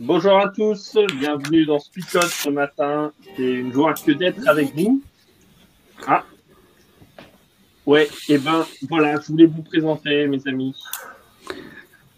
Bonjour 0.00 0.38
à 0.38 0.48
tous, 0.48 0.98
bienvenue 1.20 1.64
dans 1.66 1.78
Speakot 1.78 2.22
ce 2.22 2.50
matin. 2.50 3.12
C'est 3.36 3.52
une 3.52 3.72
joie 3.72 3.94
que 3.94 4.10
d'être 4.10 4.40
avec 4.48 4.74
vous. 4.74 5.00
Ah, 6.04 6.24
ouais, 7.86 8.06
et 8.28 8.34
eh 8.34 8.38
ben 8.38 8.66
voilà, 8.88 9.20
je 9.20 9.28
voulais 9.28 9.46
vous 9.46 9.62
présenter, 9.62 10.26
mes 10.26 10.40
amis, 10.48 10.74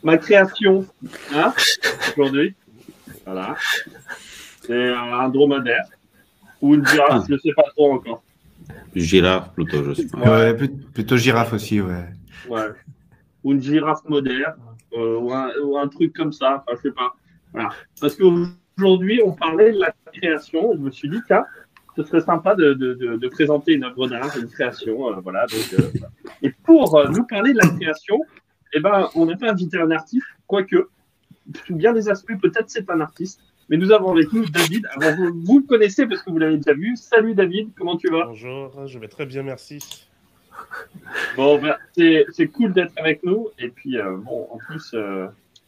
ma 0.03 0.17
création 0.17 0.87
hein, 1.35 1.53
aujourd'hui. 2.13 2.55
Voilà, 3.27 3.55
c'est 4.63 4.89
un 4.95 5.29
dromadaire 5.29 5.85
ou 6.63 6.75
une 6.75 6.87
girafe, 6.87 7.27
je 7.29 7.35
ne 7.35 7.39
sais 7.39 7.53
pas 7.55 7.65
trop 7.75 7.93
encore. 7.93 8.23
Girafe 8.95 9.53
plutôt, 9.53 9.85
je 9.85 9.93
sais 9.93 10.17
Ouais, 10.17 10.55
plutôt 10.95 11.19
girafe 11.19 11.53
aussi, 11.53 11.83
ouais. 11.83 12.09
Ouais, 12.49 12.69
ou 13.45 13.53
une 13.53 13.61
girafe 13.61 14.03
moderne, 14.09 14.57
euh, 14.95 15.19
ou, 15.19 15.31
un, 15.35 15.51
ou, 15.63 15.77
un, 15.77 15.89
truc 15.89 16.15
comme 16.15 16.33
ça, 16.33 16.65
enfin, 16.67 16.79
je 16.79 16.89
sais 16.89 16.95
pas. 16.95 17.15
Voilà. 17.57 17.71
Parce 18.03 18.17
qu'aujourd'hui, 18.17 19.23
on 19.25 19.33
parlait 19.33 19.73
de 19.73 19.81
la 19.81 19.95
création. 20.13 20.75
Je 20.75 20.79
me 20.79 20.91
suis 20.91 21.09
dit, 21.09 21.21
tiens, 21.27 21.45
ce 21.97 22.03
serait 22.03 22.21
sympa 22.21 22.55
de, 22.55 22.75
de, 22.75 22.95
de, 22.95 23.29
présenter 23.29 23.73
une 23.73 23.85
œuvre 23.85 24.07
d'art, 24.09 24.37
une 24.37 24.49
création. 24.49 25.11
Euh, 25.11 25.21
voilà, 25.23 25.47
donc, 25.47 25.81
euh, 25.81 26.07
et 26.43 26.51
pour 26.51 26.97
euh, 26.97 27.09
nous 27.09 27.25
parler 27.25 27.55
de 27.55 27.59
la 27.59 27.69
création, 27.69 28.21
eh 28.75 28.81
ben, 28.81 29.09
on 29.15 29.25
n'a 29.25 29.37
pas 29.37 29.51
invité 29.51 29.79
un 29.79 29.91
artiste, 29.91 30.27
quoique, 30.47 30.91
sous 31.67 31.75
bien 31.75 31.95
des 31.95 32.11
aspects, 32.11 32.39
peut-être 32.41 32.69
c'est 32.69 32.89
un 32.91 33.01
artiste. 33.01 33.41
Mais 33.71 33.79
nous 33.79 33.91
avons 33.91 34.13
avec 34.13 34.31
nous 34.33 34.45
David. 34.45 34.87
Alors, 34.95 35.17
vous, 35.17 35.41
vous, 35.43 35.59
le 35.61 35.67
connaissez 35.67 36.07
parce 36.07 36.23
que 36.23 36.31
vous 36.31 36.39
l'avez 36.39 36.59
déjà 36.59 36.75
vu. 36.75 36.95
Salut 36.97 37.35
David, 37.35 37.71
comment 37.77 37.97
tu 37.97 38.09
vas? 38.11 38.27
Bonjour, 38.27 38.87
je 38.87 38.99
vais 38.99 39.09
très 39.09 39.25
bien, 39.25 39.43
merci. 39.43 40.07
Bon, 41.37 41.59
ben, 41.61 41.75
c'est 41.97 42.47
cool 42.49 42.75
d'être 42.75 42.93
avec 42.97 43.25
nous. 43.25 43.49
Et 43.59 43.69
puis, 43.69 43.97
bon, 44.25 44.47
en 44.53 44.59
plus, 44.59 44.95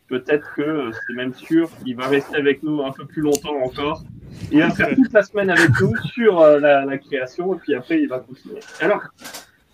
peut-être 0.09 0.55
que 0.55 0.91
c'est 1.07 1.15
même 1.15 1.35
sûr 1.35 1.71
qu'il 1.85 1.95
va 1.95 2.09
rester 2.09 2.37
avec 2.37 2.63
nous 2.63 2.83
un 2.83 2.93
peu 2.93 3.05
plus 3.05 3.23
longtemps 3.23 3.57
encore. 3.63 4.03
Il 4.51 4.61
va 4.61 4.71
faire 4.71 4.95
toute 4.95 5.13
la 5.13 5.23
semaine 5.23 5.51
avec 5.51 5.71
nous 5.81 5.95
sur 6.15 6.41
euh, 6.41 6.59
la, 6.59 6.99
création 6.99 7.55
et 7.55 7.59
puis 7.59 7.75
après 7.75 8.01
il 8.01 8.09
va 8.09 8.21
continuer. 8.21 8.61
Alors, 8.81 9.03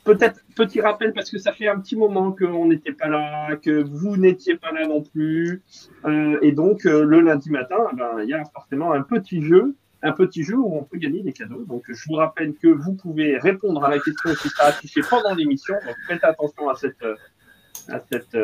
peut-être 0.04 0.40
petit 0.56 0.80
rappel 0.80 1.12
parce 1.12 1.30
que 1.30 1.38
ça 1.38 1.52
fait 1.52 1.68
un 1.68 1.78
petit 1.78 1.96
moment 1.96 2.32
qu'on 2.32 2.66
n'était 2.66 2.92
pas 2.92 3.08
là, 3.08 3.56
que 3.56 3.82
vous 3.82 4.16
n'étiez 4.16 4.56
pas 4.56 4.72
là 4.72 4.86
non 4.86 5.02
plus. 5.02 5.62
Euh, 6.04 6.38
et 6.42 6.52
donc 6.52 6.86
euh, 6.86 7.04
le 7.04 7.20
lundi 7.20 7.50
matin, 7.50 7.76
eh 7.92 7.96
ben, 7.96 8.20
il 8.22 8.28
y 8.28 8.34
a 8.34 8.44
forcément 8.52 8.92
un 8.92 9.02
petit 9.02 9.42
jeu. 9.42 9.74
Un 10.06 10.12
petit 10.12 10.42
jeu 10.42 10.56
où 10.56 10.76
on 10.76 10.82
peut 10.82 10.98
gagner 10.98 11.22
des 11.22 11.32
cadeaux. 11.32 11.64
Donc, 11.66 11.84
je 11.88 12.04
vous 12.06 12.16
rappelle 12.16 12.52
que 12.56 12.68
vous 12.68 12.92
pouvez 12.92 13.38
répondre 13.38 13.82
à 13.82 13.88
la 13.88 13.98
question 13.98 14.34
qui 14.34 14.50
sera 14.50 14.68
affichée 14.68 15.00
pendant 15.08 15.34
l'émission. 15.34 15.76
Donc, 15.76 15.96
faites 16.06 16.22
attention 16.24 16.68
à 16.68 16.74
cette, 16.74 17.02
à 17.88 18.00
cette, 18.12 18.36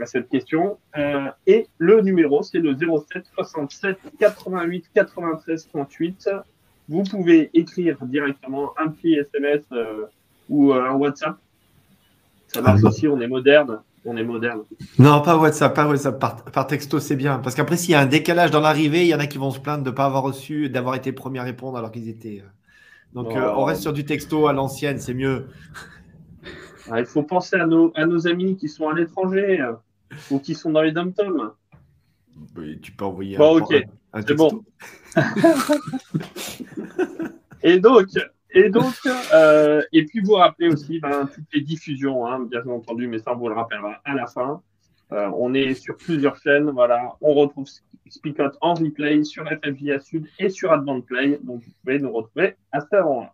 à 0.00 0.06
cette 0.06 0.28
question. 0.28 0.78
Euh, 0.96 1.26
et 1.46 1.66
le 1.78 2.00
numéro, 2.00 2.42
c'est 2.42 2.58
le 2.58 2.76
07 2.76 3.24
67 3.34 3.98
88 4.18 4.86
93 4.94 5.68
38. 5.68 6.30
Vous 6.88 7.02
pouvez 7.02 7.50
écrire 7.54 7.98
directement 8.02 8.72
un 8.78 8.88
petit 8.88 9.14
SMS 9.14 9.62
euh, 9.72 10.06
ou 10.48 10.72
euh, 10.72 10.90
un 10.90 10.94
WhatsApp. 10.94 11.36
Ça 12.46 12.62
marche 12.62 12.80
ah, 12.84 12.88
aussi, 12.88 13.06
on 13.06 13.20
est 13.20 13.26
moderne. 13.26 13.80
On 14.04 14.16
est 14.16 14.24
moderne. 14.24 14.62
Non, 14.98 15.20
pas 15.20 15.36
WhatsApp, 15.36 15.74
pas 15.74 15.86
WhatsApp. 15.86 16.18
Par, 16.18 16.66
texto, 16.66 16.98
c'est 16.98 17.16
bien. 17.16 17.40
Parce 17.40 17.54
qu'après, 17.54 17.76
s'il 17.76 17.90
y 17.90 17.94
a 17.94 18.00
un 18.00 18.06
décalage 18.06 18.50
dans 18.50 18.60
l'arrivée, 18.60 19.02
il 19.02 19.08
y 19.08 19.14
en 19.14 19.18
a 19.18 19.26
qui 19.26 19.36
vont 19.36 19.50
se 19.50 19.60
plaindre 19.60 19.84
de 19.84 19.90
ne 19.90 19.94
pas 19.94 20.06
avoir 20.06 20.22
reçu, 20.22 20.70
d'avoir 20.70 20.94
été 20.94 21.12
premier 21.12 21.40
à 21.40 21.42
répondre 21.42 21.76
alors 21.76 21.90
qu'ils 21.90 22.08
étaient. 22.08 22.42
Donc, 23.12 23.28
on 23.32 23.64
reste 23.64 23.82
sur 23.82 23.92
du 23.92 24.04
texto 24.04 24.46
à 24.46 24.52
l'ancienne, 24.52 24.98
c'est 24.98 25.14
mieux. 25.14 25.46
Ah, 26.90 27.00
il 27.00 27.06
faut 27.06 27.22
penser 27.22 27.56
à 27.56 27.66
nos, 27.66 27.92
à 27.96 28.06
nos 28.06 28.26
amis 28.26 28.56
qui 28.56 28.68
sont 28.68 28.88
à 28.88 28.94
l'étranger 28.94 29.62
ou 30.30 30.38
qui 30.38 30.54
sont 30.54 30.70
dans 30.70 30.82
les 30.82 30.92
dom 30.92 31.12
Tu 32.82 32.92
peux 32.92 33.04
envoyer 33.04 33.36
bon, 33.36 33.58
un, 33.58 33.60
ok, 33.60 33.84
c'est 34.26 34.34
bon. 34.34 34.64
et 37.62 37.80
donc, 37.80 38.06
et 38.50 38.70
donc, 38.70 38.94
euh, 39.32 39.82
et 39.92 40.04
puis 40.04 40.20
vous 40.20 40.34
rappelez 40.34 40.68
aussi 40.68 41.00
ben, 41.00 41.28
toutes 41.32 41.52
les 41.52 41.60
diffusions, 41.60 42.26
hein, 42.26 42.40
bien 42.40 42.66
entendu, 42.66 43.06
mais 43.06 43.18
ça 43.18 43.34
on 43.34 43.36
vous 43.36 43.48
le 43.48 43.54
rappellera 43.54 44.00
à 44.04 44.14
la 44.14 44.26
fin. 44.26 44.62
Euh, 45.12 45.30
on 45.36 45.54
est 45.54 45.74
sur 45.74 45.96
plusieurs 45.96 46.36
chaînes, 46.36 46.70
voilà. 46.70 47.16
On 47.20 47.34
retrouve 47.34 47.66
Speakot 48.08 48.50
en 48.60 48.74
replay 48.74 49.24
sur 49.24 49.46
FFJA 49.46 50.00
Sud 50.00 50.26
et 50.38 50.50
sur 50.50 50.72
Advent 50.72 51.00
Play, 51.00 51.38
donc 51.42 51.62
vous 51.62 51.72
pouvez 51.82 51.98
nous 51.98 52.12
retrouver 52.12 52.56
à 52.72 52.80
ce 52.80 52.96
moment-là. 52.96 53.32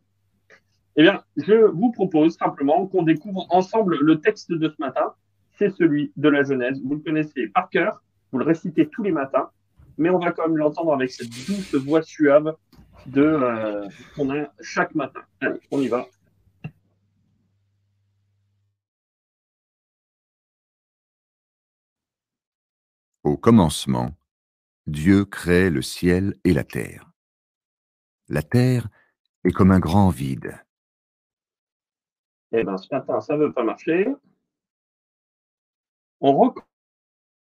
Eh 0.96 1.02
bien, 1.02 1.22
je 1.36 1.54
vous 1.54 1.90
propose 1.90 2.36
simplement 2.36 2.86
qu'on 2.86 3.02
découvre 3.02 3.46
ensemble 3.50 3.98
le 4.00 4.20
texte 4.20 4.52
de 4.52 4.68
ce 4.68 4.76
matin 4.78 5.14
c'est 5.58 5.70
celui 5.70 6.12
de 6.16 6.28
la 6.28 6.42
Genèse. 6.42 6.80
Vous 6.82 6.94
le 6.94 7.00
connaissez 7.00 7.48
par 7.48 7.68
cœur, 7.70 8.02
vous 8.32 8.38
le 8.38 8.44
récitez 8.44 8.88
tous 8.88 9.02
les 9.02 9.12
matins, 9.12 9.50
mais 9.98 10.10
on 10.10 10.18
va 10.18 10.32
quand 10.32 10.48
même 10.48 10.56
l'entendre 10.56 10.92
avec 10.92 11.10
cette 11.10 11.28
douce 11.28 11.74
voix 11.74 12.02
suave 12.02 12.56
de 13.06 13.22
euh, 13.22 13.88
qu'on 14.16 14.30
a 14.30 14.48
chaque 14.60 14.94
matin. 14.94 15.20
Allez, 15.40 15.60
on 15.70 15.80
y 15.80 15.88
va. 15.88 16.06
Au 23.22 23.36
commencement, 23.36 24.10
Dieu 24.86 25.24
crée 25.24 25.70
le 25.70 25.80
ciel 25.80 26.34
et 26.44 26.52
la 26.52 26.64
terre. 26.64 27.10
La 28.28 28.42
terre 28.42 28.88
est 29.44 29.52
comme 29.52 29.70
un 29.70 29.78
grand 29.78 30.10
vide. 30.10 30.58
Eh 32.52 32.62
bien, 32.62 32.76
ce 32.76 32.86
matin, 32.94 33.20
ça 33.20 33.34
ne 33.34 33.46
veut 33.46 33.52
pas 33.52 33.64
marcher. 33.64 34.08
On 36.26 36.54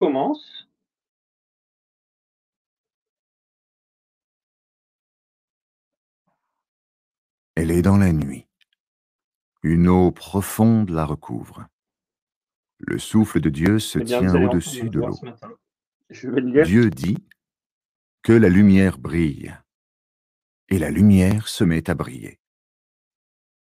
recommence. 0.03 0.69
Elle 7.55 7.71
est 7.71 7.81
dans 7.81 7.97
la 7.97 8.13
nuit. 8.13 8.47
Une 9.63 9.89
eau 9.89 10.13
profonde 10.13 10.91
la 10.91 11.07
recouvre. 11.07 11.67
Le 12.81 12.99
souffle 12.99 13.41
de 13.41 13.49
Dieu 13.49 13.79
se 13.79 13.99
eh 13.99 14.05
tient 14.05 14.35
au-dessus 14.45 14.91
de 14.91 15.01
l'eau. 15.01 15.19
Dieu 16.11 16.91
dit 16.91 17.27
que 18.23 18.35
la 18.35 18.51
lumière 18.51 18.99
brille, 18.99 19.57
et 20.69 20.79
la 20.79 20.91
lumière 20.91 21.49
se 21.49 21.65
met 21.65 21.89
à 21.89 21.95
briller. 21.95 22.41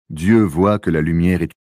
Dieu 0.10 0.42
voit 0.42 0.80
que 0.80 0.90
la 0.90 1.02
lumière 1.02 1.44
est 1.44 1.54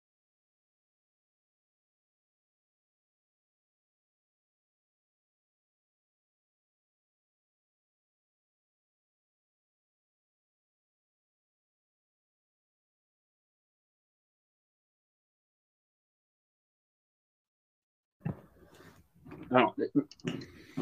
Alors, 19.55 19.75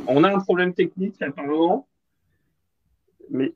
on 0.06 0.24
a 0.24 0.34
un 0.34 0.40
problème 0.40 0.72
technique 0.72 1.20
apparemment. 1.20 1.86
Mais 3.30 3.52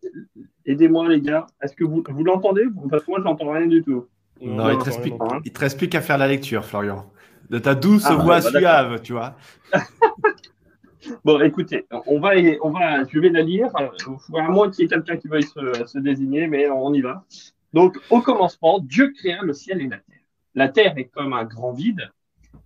aidez-moi 0.64 1.08
les 1.08 1.20
gars. 1.20 1.46
Est-ce 1.62 1.74
que 1.74 1.84
vous, 1.84 2.04
vous 2.06 2.24
l'entendez? 2.24 2.64
Parce 2.90 3.04
que 3.04 3.10
moi, 3.10 3.20
je 3.20 3.24
n'entends 3.24 3.50
rien 3.50 3.66
du 3.66 3.82
tout. 3.82 4.06
Non, 4.40 4.68
il, 4.70 4.76
ne 4.76 5.50
te 5.50 5.60
reste 5.60 5.78
plus 5.78 5.88
qu'à 5.88 6.02
faire 6.02 6.18
la 6.18 6.28
lecture, 6.28 6.64
Florian. 6.64 7.10
De 7.48 7.58
ta 7.58 7.74
douce 7.74 8.04
ah, 8.06 8.14
voix 8.14 8.40
bah, 8.40 8.50
suave, 8.50 9.00
tu 9.00 9.12
vois. 9.12 9.36
bon, 11.24 11.40
écoutez, 11.40 11.86
on 12.06 12.20
va, 12.20 12.32
on 12.62 12.70
va, 12.70 13.04
je 13.04 13.18
vais 13.18 13.30
la 13.30 13.40
lire. 13.40 13.70
À 13.74 14.48
moins 14.50 14.70
qu'il 14.70 14.82
y 14.82 14.86
ait 14.86 14.88
quelqu'un 14.88 15.16
qui 15.16 15.28
veuille 15.28 15.44
se, 15.44 15.86
se 15.86 15.98
désigner, 15.98 16.46
mais 16.48 16.68
on 16.68 16.92
y 16.92 17.00
va. 17.00 17.24
Donc, 17.72 17.98
au 18.10 18.20
commencement, 18.20 18.78
Dieu 18.80 19.12
créa 19.12 19.42
le 19.42 19.54
ciel 19.54 19.80
et 19.80 19.88
la 19.88 19.98
terre. 19.98 20.20
La 20.54 20.68
terre 20.68 20.98
est 20.98 21.04
comme 21.04 21.32
un 21.32 21.44
grand 21.44 21.72
vide. 21.72 22.10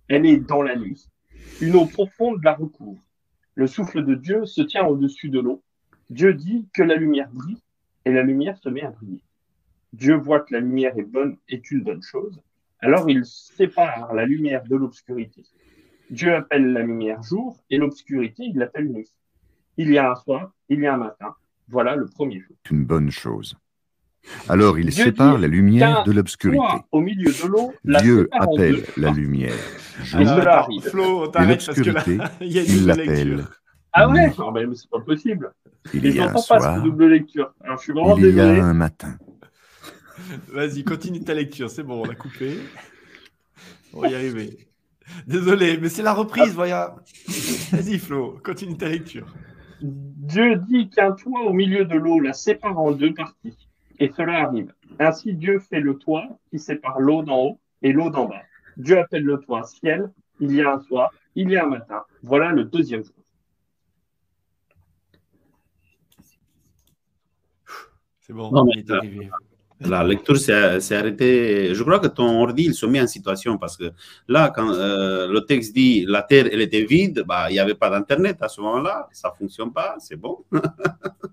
Elle 0.09 0.25
est 0.25 0.37
dans 0.37 0.61
la 0.61 0.75
nuit. 0.75 1.10
Une 1.61 1.75
eau 1.75 1.85
profonde 1.85 2.43
la 2.43 2.53
recouvre. 2.53 3.01
Le 3.55 3.67
souffle 3.67 4.03
de 4.03 4.15
Dieu 4.15 4.45
se 4.45 4.61
tient 4.61 4.85
au-dessus 4.85 5.29
de 5.29 5.39
l'eau. 5.39 5.61
Dieu 6.09 6.33
dit 6.33 6.67
que 6.73 6.83
la 6.83 6.95
lumière 6.95 7.29
brille 7.31 7.61
et 8.05 8.11
la 8.11 8.23
lumière 8.23 8.57
se 8.57 8.69
met 8.69 8.81
à 8.81 8.89
briller. 8.89 9.21
Dieu 9.93 10.15
voit 10.15 10.39
que 10.39 10.53
la 10.53 10.59
lumière 10.59 10.97
est 10.97 11.03
bonne, 11.03 11.37
est 11.49 11.69
une 11.71 11.83
bonne 11.83 12.01
chose. 12.01 12.41
Alors 12.79 13.09
il 13.09 13.25
sépare 13.25 14.13
la 14.13 14.25
lumière 14.25 14.63
de 14.63 14.75
l'obscurité. 14.75 15.43
Dieu 16.09 16.33
appelle 16.33 16.73
la 16.73 16.81
lumière 16.81 17.21
jour 17.21 17.57
et 17.69 17.77
l'obscurité, 17.77 18.43
il 18.43 18.57
l'appelle 18.57 18.89
nuit. 18.89 19.11
Il 19.77 19.91
y 19.91 19.97
a 19.97 20.11
un 20.11 20.15
soir, 20.15 20.53
il 20.69 20.79
y 20.79 20.87
a 20.87 20.93
un 20.95 20.97
matin. 20.97 21.35
Voilà 21.67 21.95
le 21.95 22.05
premier 22.07 22.39
jour. 22.39 22.55
Une 22.69 22.85
bonne 22.85 23.11
chose. 23.11 23.55
Alors 24.49 24.79
il 24.79 24.91
sépare 24.91 25.37
la 25.37 25.47
lumière 25.47 26.03
de 26.03 26.11
l'obscurité. 26.11 26.63
Au 26.91 27.01
milieu 27.01 27.31
de 27.31 27.47
l'eau, 27.47 27.73
Dieu 27.83 28.29
appelle 28.31 28.83
la 28.97 29.11
lumière 29.11 29.53
jour 30.03 31.31
et 31.39 31.45
l'obscurité, 31.45 32.17
il 32.41 32.85
l'appelle 32.85 33.45
Ah 33.93 34.09
ouais, 34.09 34.33
non, 34.37 34.51
mais 34.51 34.65
c'est 34.75 34.89
pas 34.89 34.99
possible. 34.99 35.51
Il 35.93 36.15
y 36.15 36.19
a 36.19 36.29
un 36.29 36.37
soir, 36.37 36.59
pas 36.59 36.79
double 36.79 37.07
lecture. 37.07 37.53
Alors, 37.63 37.77
je 37.77 37.83
suis 37.83 37.93
vraiment 37.93 38.17
il 38.17 38.35
y 38.35 38.39
a 38.39 38.65
un 38.65 38.73
matin. 38.73 39.17
Vas-y, 40.53 40.83
continue 40.83 41.23
ta 41.23 41.33
lecture, 41.33 41.69
c'est 41.69 41.83
bon, 41.83 42.03
on 42.05 42.09
a 42.09 42.15
coupé. 42.15 42.57
On 43.93 44.01
va 44.01 44.09
y 44.09 44.15
arriver. 44.15 44.67
Désolé, 45.27 45.77
mais 45.77 45.89
c'est 45.89 46.03
la 46.03 46.13
reprise, 46.13 46.53
voilà. 46.53 46.95
Vas-y, 47.71 47.99
Flo, 47.99 48.39
continue 48.43 48.77
ta 48.77 48.87
lecture. 48.87 49.27
Dieu 49.81 50.57
dit 50.69 50.89
qu'un 50.89 51.11
toit 51.11 51.41
au 51.41 51.53
milieu 51.53 51.85
de 51.85 51.95
l'eau 51.95 52.19
la 52.19 52.33
sépare 52.33 52.79
en 52.79 52.91
deux 52.91 53.13
parties. 53.13 53.57
Et 53.99 54.11
cela 54.15 54.43
arrive. 54.43 54.73
Ainsi, 54.99 55.33
Dieu 55.33 55.59
fait 55.59 55.79
le 55.79 55.97
toit 55.97 56.27
qui 56.49 56.59
sépare 56.59 56.99
l'eau 56.99 57.23
d'en 57.23 57.39
haut 57.39 57.59
et 57.81 57.91
l'eau 57.91 58.09
d'en 58.09 58.25
bas. 58.25 58.41
Dieu 58.77 58.99
appelle 58.99 59.23
le 59.23 59.39
toit 59.39 59.63
ciel. 59.63 60.11
Il 60.39 60.53
y 60.55 60.61
a 60.61 60.73
un 60.73 60.79
soir, 60.81 61.11
il 61.35 61.51
y 61.51 61.57
a 61.57 61.65
un 61.65 61.67
matin. 61.67 62.03
Voilà 62.23 62.51
le 62.51 62.63
deuxième 62.63 63.03
jour. 63.03 63.13
C'est 68.19 68.33
bon, 68.33 68.49
on 68.51 68.67
est 68.69 68.89
arrivé. 68.89 69.29
La 69.83 70.03
lecture 70.03 70.37
s'est 70.37 70.95
arrêtée. 70.95 71.73
Je 71.73 71.83
crois 71.83 71.99
que 71.99 72.07
ton 72.07 72.41
ordi, 72.41 72.65
il 72.65 72.73
se 72.75 72.85
met 72.85 73.01
en 73.01 73.07
situation 73.07 73.57
parce 73.57 73.75
que 73.75 73.91
là, 74.27 74.51
quand 74.55 74.71
euh, 74.71 75.27
le 75.27 75.41
texte 75.41 75.73
dit 75.73 76.05
la 76.07 76.21
Terre, 76.21 76.47
elle 76.51 76.61
était 76.61 76.83
vide, 76.83 77.23
bah, 77.27 77.49
il 77.49 77.53
n'y 77.53 77.59
avait 77.59 77.73
pas 77.73 77.89
d'Internet 77.89 78.37
à 78.41 78.47
ce 78.47 78.61
moment-là, 78.61 79.09
ça 79.11 79.29
ne 79.29 79.37
fonctionne 79.37 79.73
pas, 79.73 79.95
c'est 79.99 80.17
bon. 80.17 80.45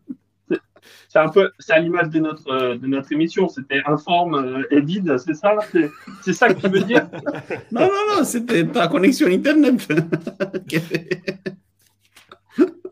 c'est 1.08 1.19
un 1.19 1.28
peu, 1.28 1.50
c'est 1.58 1.72
à 1.72 1.78
l'image 1.78 2.10
de 2.10 2.20
notre, 2.20 2.76
de 2.76 2.87
notre 2.87 3.12
émission, 3.12 3.49
c'était 3.49 3.82
informe 3.87 4.34
euh, 4.34 4.62
et 4.70 4.81
vide, 4.81 5.16
c'est 5.19 5.34
ça? 5.34 5.56
C'est 6.22 6.32
ça 6.32 6.52
que 6.52 6.60
tu 6.60 6.69
veux 6.69 6.82
dire? 6.82 7.08
Non, 7.72 7.82
non, 7.82 8.16
non, 8.16 8.25
c'était 8.25 8.66
ta 8.66 8.88
connexion 8.88 9.26
Internet. 9.28 9.88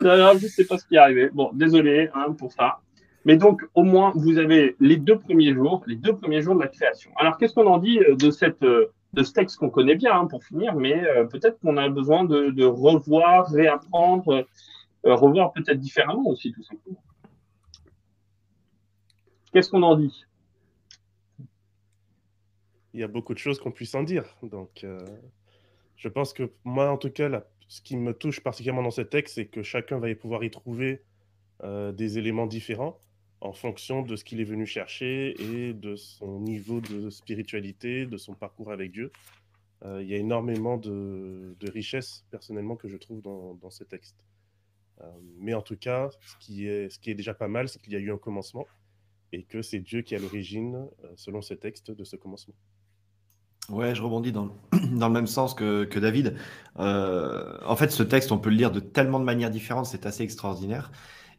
non, 0.00 0.16
non, 0.16 0.32
je 0.38 0.44
ne 0.44 0.48
sais 0.48 0.64
pas 0.64 0.78
ce 0.78 0.86
qui 0.86 0.94
est 0.94 0.98
arrivé. 0.98 1.30
Bon, 1.32 1.50
désolé 1.52 2.08
hein, 2.14 2.32
pour 2.38 2.52
ça. 2.52 2.80
Mais 3.26 3.36
donc, 3.36 3.62
au 3.74 3.82
moins, 3.82 4.12
vous 4.14 4.38
avez 4.38 4.76
les 4.78 4.96
deux 4.96 5.18
premiers 5.18 5.52
jours, 5.52 5.82
les 5.88 5.96
deux 5.96 6.14
premiers 6.16 6.42
jours 6.42 6.54
de 6.54 6.60
la 6.60 6.68
création. 6.68 7.10
Alors, 7.16 7.36
qu'est-ce 7.36 7.54
qu'on 7.54 7.66
en 7.66 7.78
dit 7.78 7.98
euh, 7.98 8.14
de, 8.14 8.30
cette, 8.30 8.62
euh, 8.62 8.92
de 9.14 9.24
ce 9.24 9.32
texte 9.32 9.56
qu'on 9.56 9.68
connaît 9.68 9.96
bien, 9.96 10.16
hein, 10.16 10.26
pour 10.26 10.44
finir, 10.44 10.76
mais 10.76 11.04
euh, 11.04 11.24
peut-être 11.24 11.58
qu'on 11.58 11.76
a 11.76 11.88
besoin 11.88 12.24
de, 12.24 12.64
revoir, 12.64 13.50
réapprendre, 13.50 14.46
revoir 15.02 15.52
peut-être 15.52 15.80
différemment 15.80 16.28
aussi, 16.28 16.52
tout 16.52 16.62
simplement. 16.62 17.02
Qu'est-ce 19.52 19.70
qu'on 19.70 19.82
en 19.82 19.96
dit? 19.96 20.24
Il 22.94 23.00
y 23.00 23.02
a 23.02 23.08
beaucoup 23.08 23.34
de 23.34 23.38
choses 23.38 23.58
qu'on 23.58 23.72
puisse 23.72 23.94
en 23.94 24.02
dire. 24.02 24.24
Donc, 24.42 24.86
je 25.96 26.08
pense 26.08 26.32
que 26.32 26.50
moi, 26.64 26.90
en 26.90 26.96
tout 26.96 27.10
cas, 27.10 27.44
ce 27.68 27.80
qui 27.82 27.96
me 27.96 28.14
touche 28.14 28.40
particulièrement 28.40 28.82
dans 28.82 28.90
ce 28.90 29.02
texte, 29.02 29.34
c'est 29.34 29.46
que 29.46 29.62
chacun 29.62 29.98
va 29.98 30.08
y 30.08 30.14
pouvoir 30.14 30.44
y 30.44 30.50
trouver 30.50 31.02
des 31.62 32.18
éléments 32.18 32.46
différents 32.46 33.00
en 33.40 33.52
fonction 33.52 34.02
de 34.02 34.16
ce 34.16 34.24
qu'il 34.24 34.40
est 34.40 34.44
venu 34.44 34.66
chercher 34.66 35.34
et 35.40 35.74
de 35.74 35.94
son 35.94 36.40
niveau 36.40 36.80
de 36.80 37.10
spiritualité, 37.10 38.06
de 38.06 38.16
son 38.16 38.34
parcours 38.34 38.72
avec 38.72 38.92
Dieu. 38.92 39.12
Euh, 39.84 40.02
il 40.02 40.08
y 40.08 40.14
a 40.14 40.16
énormément 40.16 40.78
de, 40.78 41.54
de 41.60 41.70
richesses, 41.70 42.24
personnellement, 42.30 42.76
que 42.76 42.88
je 42.88 42.96
trouve 42.96 43.20
dans, 43.20 43.54
dans 43.54 43.70
ce 43.70 43.84
texte. 43.84 44.16
Euh, 45.02 45.10
mais 45.38 45.52
en 45.52 45.60
tout 45.60 45.76
cas, 45.76 46.08
ce 46.40 46.48
qui 46.48 46.66
est 46.66 47.14
déjà 47.14 47.34
pas 47.34 47.48
mal, 47.48 47.68
c'est 47.68 47.78
qu'il 47.80 47.92
y 47.92 47.96
a 47.96 47.98
eu 47.98 48.10
un 48.10 48.18
commencement 48.18 48.66
et 49.32 49.42
que 49.44 49.62
c'est 49.62 49.80
Dieu 49.80 50.02
qui 50.02 50.14
est 50.14 50.18
à 50.18 50.20
l'origine, 50.20 50.86
euh, 51.04 51.08
selon 51.16 51.42
ce 51.42 51.54
texte, 51.54 51.90
de 51.90 52.04
ce 52.04 52.16
commencement. 52.16 52.54
Ouais, 53.68 53.94
je 53.94 54.02
rebondis 54.02 54.32
dans, 54.32 54.56
dans 54.92 55.08
le 55.08 55.14
même 55.14 55.26
sens 55.26 55.54
que, 55.54 55.84
que 55.84 55.98
David. 55.98 56.36
en 56.76 57.76
fait, 57.76 57.90
ce 57.90 58.02
texte, 58.02 58.32
on 58.32 58.38
peut 58.38 58.50
le 58.50 58.56
lire 58.56 58.70
de 58.70 58.80
tellement 58.80 59.18
de 59.18 59.24
manières 59.24 59.50
différentes, 59.50 59.86
c'est 59.86 60.06
assez 60.06 60.22
extraordinaire. 60.22 60.90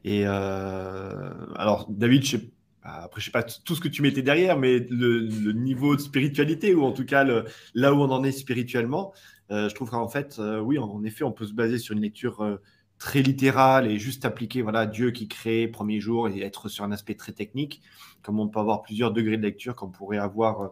Et 0.04 0.24
euh, 0.26 1.32
alors, 1.56 1.88
David, 1.90 2.26
sais, 2.26 2.52
après, 2.82 3.20
je 3.20 3.26
sais 3.26 3.32
pas 3.32 3.44
tout 3.44 3.76
ce 3.76 3.82
que 3.82 3.88
tu 3.88 4.02
mettais 4.02 4.22
derrière, 4.22 4.58
mais 4.58 4.80
le, 4.90 5.52
niveau 5.52 5.96
de 5.96 6.02
spiritualité, 6.02 6.74
ou 6.76 6.84
en 6.84 6.94
tout 6.94 7.06
cas 7.06 7.26
là 7.74 7.94
où 7.94 7.98
on 7.98 8.10
en 8.10 8.24
est 8.24 8.32
spirituellement, 8.32 9.14
euh, 9.52 9.68
je 9.70 9.76
trouve 9.76 9.90
qu'en 9.90 10.08
fait, 10.08 10.38
euh, 10.40 10.60
oui, 10.60 10.78
en, 10.78 11.04
effet, 11.04 11.24
on 11.26 11.32
peut 11.32 11.46
se 11.46 11.54
baser 11.54 11.78
sur 11.78 11.94
une 11.94 12.02
lecture 12.02 12.60
très 13.00 13.22
littérale 13.22 13.90
et 13.90 13.98
juste 13.98 14.26
appliquer 14.26 14.62
voilà, 14.62 14.86
Dieu 14.86 15.12
qui 15.12 15.28
crée 15.28 15.68
premier 15.68 16.00
jour 16.00 16.30
et 16.30 16.42
être 16.42 16.70
sur 16.70 16.84
un 16.84 16.92
aspect 16.92 17.16
très 17.16 17.32
technique, 17.32 17.82
comme 18.22 18.40
on 18.40 18.48
peut 18.48 18.60
avoir 18.60 18.82
plusieurs 18.82 19.12
degrés 19.12 19.38
de 19.38 19.44
lecture, 19.44 19.76
comme 19.76 19.90
on 19.90 19.92
pourrait 19.92 20.18
avoir 20.18 20.72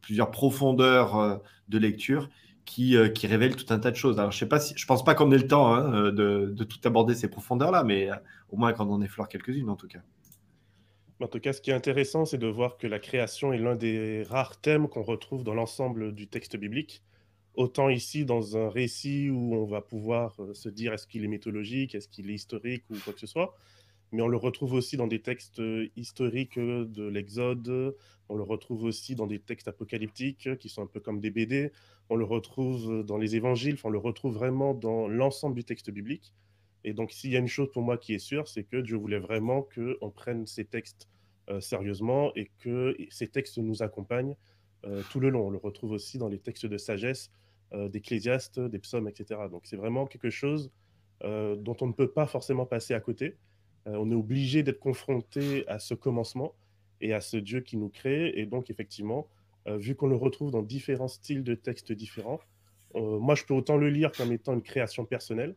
plusieurs 0.00 0.30
profondeurs 0.30 1.40
de 1.68 1.78
lecture 1.78 2.28
qui, 2.64 2.96
euh, 2.96 3.08
qui 3.08 3.26
révèle 3.26 3.56
tout 3.56 3.72
un 3.72 3.78
tas 3.78 3.90
de 3.90 3.96
choses. 3.96 4.18
Alors, 4.18 4.32
je 4.32 4.38
sais 4.38 4.48
pas 4.48 4.58
pense 4.86 5.04
pas 5.04 5.14
qu'on 5.14 5.30
ait 5.32 5.38
le 5.38 5.46
temps 5.46 5.72
hein, 5.74 5.92
euh, 5.94 6.10
de, 6.10 6.52
de, 6.52 6.64
tout 6.64 6.78
aborder 6.84 7.14
ces 7.14 7.28
profondeurs-là, 7.28 7.84
mais 7.84 8.10
euh, 8.10 8.14
au 8.50 8.56
moins 8.56 8.72
qu'on 8.72 8.90
en 8.90 9.02
effleure 9.02 9.28
quelques-unes 9.28 9.68
en 9.68 9.76
tout 9.76 9.88
cas. 9.88 10.00
En 11.20 11.28
tout 11.28 11.40
cas, 11.40 11.52
ce 11.52 11.60
qui 11.60 11.70
est 11.70 11.74
intéressant, 11.74 12.24
c'est 12.24 12.38
de 12.38 12.46
voir 12.46 12.76
que 12.76 12.86
la 12.86 12.98
création 12.98 13.52
est 13.52 13.58
l'un 13.58 13.76
des 13.76 14.24
rares 14.28 14.60
thèmes 14.60 14.88
qu'on 14.88 15.02
retrouve 15.02 15.44
dans 15.44 15.54
l'ensemble 15.54 16.14
du 16.14 16.26
texte 16.26 16.56
biblique. 16.56 17.02
Autant 17.54 17.88
ici, 17.88 18.24
dans 18.24 18.56
un 18.56 18.68
récit 18.68 19.30
où 19.30 19.54
on 19.54 19.64
va 19.64 19.80
pouvoir 19.80 20.36
se 20.54 20.68
dire 20.68 20.92
est-ce 20.92 21.06
qu'il 21.06 21.24
est 21.24 21.28
mythologique, 21.28 21.94
est-ce 21.94 22.08
qu'il 22.08 22.30
est 22.30 22.34
historique 22.34 22.84
ou 22.90 22.96
quoi 23.04 23.12
que 23.12 23.20
ce 23.20 23.28
soit, 23.28 23.54
mais 24.10 24.22
on 24.22 24.28
le 24.28 24.36
retrouve 24.36 24.72
aussi 24.72 24.96
dans 24.96 25.06
des 25.06 25.20
textes 25.20 25.62
historiques 25.96 26.58
de 26.58 27.06
l'Exode, 27.06 27.96
on 28.28 28.36
le 28.36 28.42
retrouve 28.42 28.84
aussi 28.84 29.14
dans 29.14 29.26
des 29.26 29.38
textes 29.38 29.68
apocalyptiques 29.68 30.56
qui 30.58 30.68
sont 30.68 30.82
un 30.82 30.86
peu 30.86 31.00
comme 31.00 31.20
des 31.20 31.30
BD, 31.30 31.72
on 32.10 32.16
le 32.16 32.24
retrouve 32.24 33.04
dans 33.04 33.18
les 33.18 33.36
évangiles, 33.36 33.76
on 33.84 33.90
le 33.90 33.98
retrouve 33.98 34.34
vraiment 34.34 34.74
dans 34.74 35.08
l'ensemble 35.08 35.54
du 35.54 35.64
texte 35.64 35.90
biblique. 35.90 36.32
Et 36.84 36.92
donc, 36.92 37.12
s'il 37.12 37.30
y 37.30 37.36
a 37.36 37.38
une 37.38 37.48
chose 37.48 37.70
pour 37.72 37.82
moi 37.82 37.96
qui 37.96 38.14
est 38.14 38.18
sûre, 38.18 38.46
c'est 38.46 38.64
que 38.64 38.76
Dieu 38.76 38.96
voulait 38.96 39.18
vraiment 39.18 39.62
qu'on 39.74 40.10
prenne 40.10 40.46
ces 40.46 40.64
textes 40.64 41.08
euh, 41.50 41.60
sérieusement 41.60 42.32
et 42.36 42.50
que 42.60 42.96
ces 43.10 43.28
textes 43.28 43.58
nous 43.58 43.82
accompagnent 43.82 44.36
euh, 44.84 45.02
tout 45.10 45.20
le 45.20 45.30
long. 45.30 45.46
On 45.46 45.50
le 45.50 45.58
retrouve 45.58 45.92
aussi 45.92 46.18
dans 46.18 46.28
les 46.28 46.38
textes 46.38 46.66
de 46.66 46.78
sagesse 46.78 47.30
euh, 47.30 47.53
d'Ecclésiaste, 47.90 48.60
des 48.60 48.78
psaumes, 48.78 49.08
etc. 49.08 49.40
Donc, 49.50 49.62
c'est 49.64 49.76
vraiment 49.76 50.06
quelque 50.06 50.30
chose 50.30 50.70
dont 51.22 51.76
on 51.80 51.86
ne 51.86 51.92
peut 51.92 52.10
pas 52.10 52.26
forcément 52.26 52.66
passer 52.66 52.94
à 52.94 53.00
côté. 53.00 53.36
on 53.86 54.10
est 54.10 54.14
obligé 54.14 54.62
d'être 54.62 54.80
confronté 54.80 55.66
à 55.68 55.78
ce 55.78 55.94
commencement 55.94 56.54
et 57.00 57.12
à 57.12 57.20
ce 57.20 57.36
Dieu 57.36 57.60
qui 57.60 57.76
nous 57.76 57.88
crée. 57.88 58.32
Et 58.36 58.46
donc, 58.46 58.70
effectivement, 58.70 59.28
euh, 59.66 59.78
vu 59.78 59.94
qu'on 59.94 60.08
le 60.08 60.16
retrouve 60.16 60.50
dans 60.50 60.62
différents 60.62 61.08
styles 61.08 61.42
de 61.42 61.54
textes 61.54 61.92
différents. 61.92 62.40
Euh, 62.96 63.18
moi, 63.18 63.34
je 63.34 63.44
peux 63.44 63.54
autant 63.54 63.76
le 63.76 63.88
lire 63.88 64.12
comme 64.12 64.32
étant 64.32 64.52
une 64.54 64.62
création 64.62 65.04
personnelle. 65.04 65.54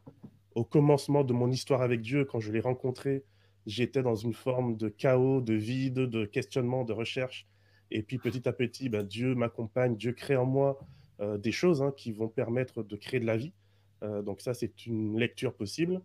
Au 0.55 0.63
commencement 0.63 1.23
de 1.23 1.33
mon 1.33 1.51
histoire 1.51 1.81
avec 1.81 2.01
Dieu, 2.01 2.25
quand 2.25 2.39
je 2.39 2.51
l'ai 2.51 2.61
rencontré, 2.61 3.23
j'étais 3.65 4.01
dans 4.01 4.15
une 4.15 4.33
forme 4.33 4.77
de 4.77 4.87
chaos, 4.89 5.41
de 5.41 5.53
vide, 5.53 5.99
de 5.99 6.25
questionnement, 6.25 6.83
de 6.83 6.93
recherche. 6.93 7.47
Et 7.91 8.01
puis 8.01 8.17
petit 8.17 8.47
à 8.47 8.53
petit, 8.53 8.89
ben, 8.89 9.03
Dieu 9.03 9.35
m'accompagne, 9.35 9.95
Dieu 9.95 10.13
crée 10.13 10.35
en 10.35 10.45
moi 10.45 10.79
euh, 11.19 11.37
des 11.37 11.51
choses 11.51 11.81
hein, 11.81 11.93
qui 11.95 12.11
vont 12.11 12.27
permettre 12.27 12.83
de 12.83 12.95
créer 12.95 13.19
de 13.19 13.25
la 13.25 13.37
vie. 13.37 13.53
donc 14.01 14.41
ça, 14.41 14.53
c'est 14.53 14.85
une 14.85 15.17
lecture 15.17 15.53
possible. 15.53 16.01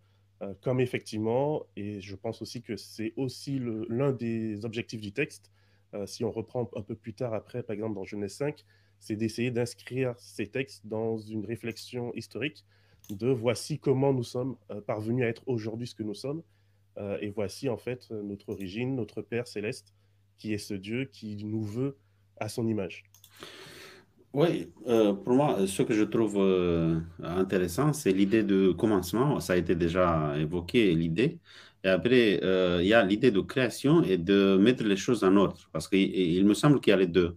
comme 0.63 0.81
effectivement, 0.81 1.67
et 1.77 2.01
je 2.01 2.17
pense 2.17 2.43
aussi 2.43 2.63
que 2.63 2.77
c'est 2.77 3.13
aussi 3.17 3.61
l'un 3.89 4.13
des 4.13 4.65
objectifs 4.65 5.01
du 5.01 5.13
texte, 5.13 5.53
euh, 5.95 6.07
si 6.07 6.25
on 6.25 6.31
reprend 6.31 6.71
un 6.75 6.83
peu 6.83 6.95
plus 6.95 7.15
tard 7.15 7.35
après, 7.35 7.63
par 7.63 7.75
exemple 7.75 7.95
dans 7.95 8.05
Genèse 8.05 8.35
5, 8.35 8.65
c'est 8.99 9.17
d'essayer 9.17 9.51
d'inscrire 9.51 10.15
ces 10.19 10.47
textes 10.47 10.87
dans 10.87 11.19
une 11.19 11.45
réflexion 11.45 12.13
historique 12.15 12.65
de 13.11 13.29
voici 13.29 13.79
comment 13.79 14.13
nous 14.13 14.25
sommes 14.25 14.57
euh, 14.71 14.81
parvenus 14.81 15.25
à 15.25 15.29
être 15.29 15.43
aujourd'hui 15.47 15.87
ce 15.87 15.95
que 15.95 16.03
nous 16.03 16.15
sommes. 16.15 16.43
Euh, 16.99 17.19
et 17.21 17.31
voici 17.31 17.69
en 17.69 17.79
fait 17.79 18.11
notre 18.11 18.51
origine, 18.51 18.95
notre 18.97 19.23
Père 19.23 19.47
céleste, 19.47 19.95
qui 20.39 20.53
est 20.53 20.59
ce 20.59 20.75
Dieu 20.75 21.07
qui 21.07 21.45
nous 21.45 21.63
veut 21.63 21.97
à 22.39 22.49
son 22.49 22.67
image. 22.67 23.05
Oui, 24.35 24.69
pour 25.25 25.35
moi, 25.35 25.67
ce 25.67 25.83
que 25.83 25.93
je 25.93 26.05
trouve 26.05 26.39
intéressant, 27.23 27.93
c'est 27.93 28.13
l'idée 28.13 28.43
de 28.43 28.73
commencement. 28.73 29.41
Ça 29.41 29.53
a 29.53 29.57
été 29.57 29.75
déjà 29.75 30.35
évoqué, 30.39 30.95
l'idée. 30.95 31.39
Et 31.85 31.89
après, 31.89 32.41
euh, 32.43 32.79
il 32.81 32.89
y 32.89 32.95
a 32.95 33.03
l'idée 33.05 33.31
de 33.31 33.41
création 33.41 34.03
et 34.03 34.17
de 34.17 34.57
mettre 34.57 34.85
les 34.85 34.97
choses 34.97 35.25
en 35.25 35.37
ordre. 35.37 35.69
Parce 35.73 35.89
qu'il 35.89 36.01
il 36.01 36.45
me 36.47 36.55
semble 36.55 36.81
qu'il 36.81 36.93
y 36.93 36.95
a 36.95 36.97
les 36.97 37.07
deux. 37.07 37.37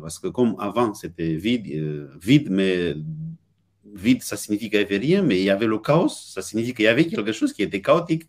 Parce 0.00 0.18
que 0.18 0.28
comme 0.28 0.56
avant, 0.58 0.94
c'était 0.94 1.34
vide, 1.34 1.66
euh, 1.74 2.08
vide, 2.20 2.48
mais 2.50 2.94
vide, 3.94 4.22
ça 4.22 4.36
signifie 4.36 4.70
qu'il 4.70 4.78
n'y 4.78 4.84
avait 4.84 4.98
rien, 4.98 5.22
mais 5.22 5.40
il 5.40 5.44
y 5.44 5.50
avait 5.50 5.66
le 5.66 5.78
chaos, 5.78 6.08
ça 6.08 6.42
signifie 6.42 6.74
qu'il 6.74 6.84
y 6.84 6.88
avait 6.88 7.06
quelque 7.06 7.32
chose 7.32 7.52
qui 7.52 7.62
était 7.62 7.80
chaotique. 7.82 8.24